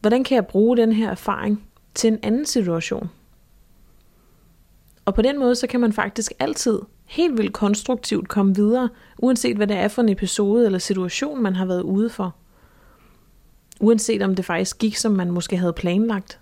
hvordan 0.01 0.25
kan 0.25 0.35
jeg 0.35 0.47
bruge 0.47 0.77
den 0.77 0.93
her 0.93 1.11
erfaring 1.11 1.69
til 1.95 2.13
en 2.13 2.19
anden 2.23 2.47
situation? 2.47 3.11
Og 5.05 5.15
på 5.15 5.23
den 5.23 5.39
måde, 5.39 5.55
så 5.55 5.67
kan 5.67 5.81
man 5.81 5.93
faktisk 5.93 6.33
altid 6.39 6.81
helt 7.05 7.39
vildt 7.39 7.53
konstruktivt 7.53 8.29
komme 8.29 8.55
videre, 8.55 8.89
uanset 9.19 9.57
hvad 9.57 9.67
det 9.67 9.77
er 9.77 9.89
for 9.89 10.03
en 10.03 10.09
episode 10.09 10.67
eller 10.67 10.79
situation, 10.79 11.43
man 11.43 11.57
har 11.57 11.67
været 11.67 11.83
ude 11.83 12.11
for. 12.11 12.35
Uanset 13.81 14.23
om 14.23 14.35
det 14.35 14.45
faktisk 14.45 14.79
gik, 14.79 14.97
som 14.97 15.13
man 15.13 15.31
måske 15.31 15.57
havde 15.57 15.73
planlagt, 15.73 16.41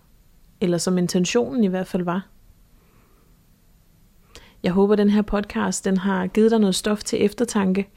eller 0.60 0.78
som 0.78 0.98
intentionen 0.98 1.64
i 1.64 1.66
hvert 1.66 1.86
fald 1.86 2.02
var. 2.02 2.26
Jeg 4.62 4.72
håber, 4.72 4.96
den 4.96 5.10
her 5.10 5.22
podcast 5.22 5.84
den 5.84 5.96
har 5.96 6.26
givet 6.26 6.50
dig 6.50 6.58
noget 6.58 6.74
stof 6.74 7.02
til 7.04 7.24
eftertanke, 7.24 7.88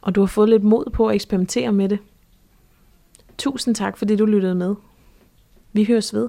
og 0.00 0.14
du 0.14 0.20
har 0.20 0.26
fået 0.26 0.48
lidt 0.48 0.64
mod 0.64 0.90
på 0.92 1.06
at 1.06 1.14
eksperimentere 1.14 1.72
med 1.72 1.88
det. 1.88 1.98
Tusind 3.38 3.74
tak, 3.74 3.96
fordi 3.96 4.16
du 4.16 4.26
lyttede 4.26 4.54
med. 4.54 4.74
Vi 5.72 5.84
høres 5.84 6.14
ved. 6.14 6.28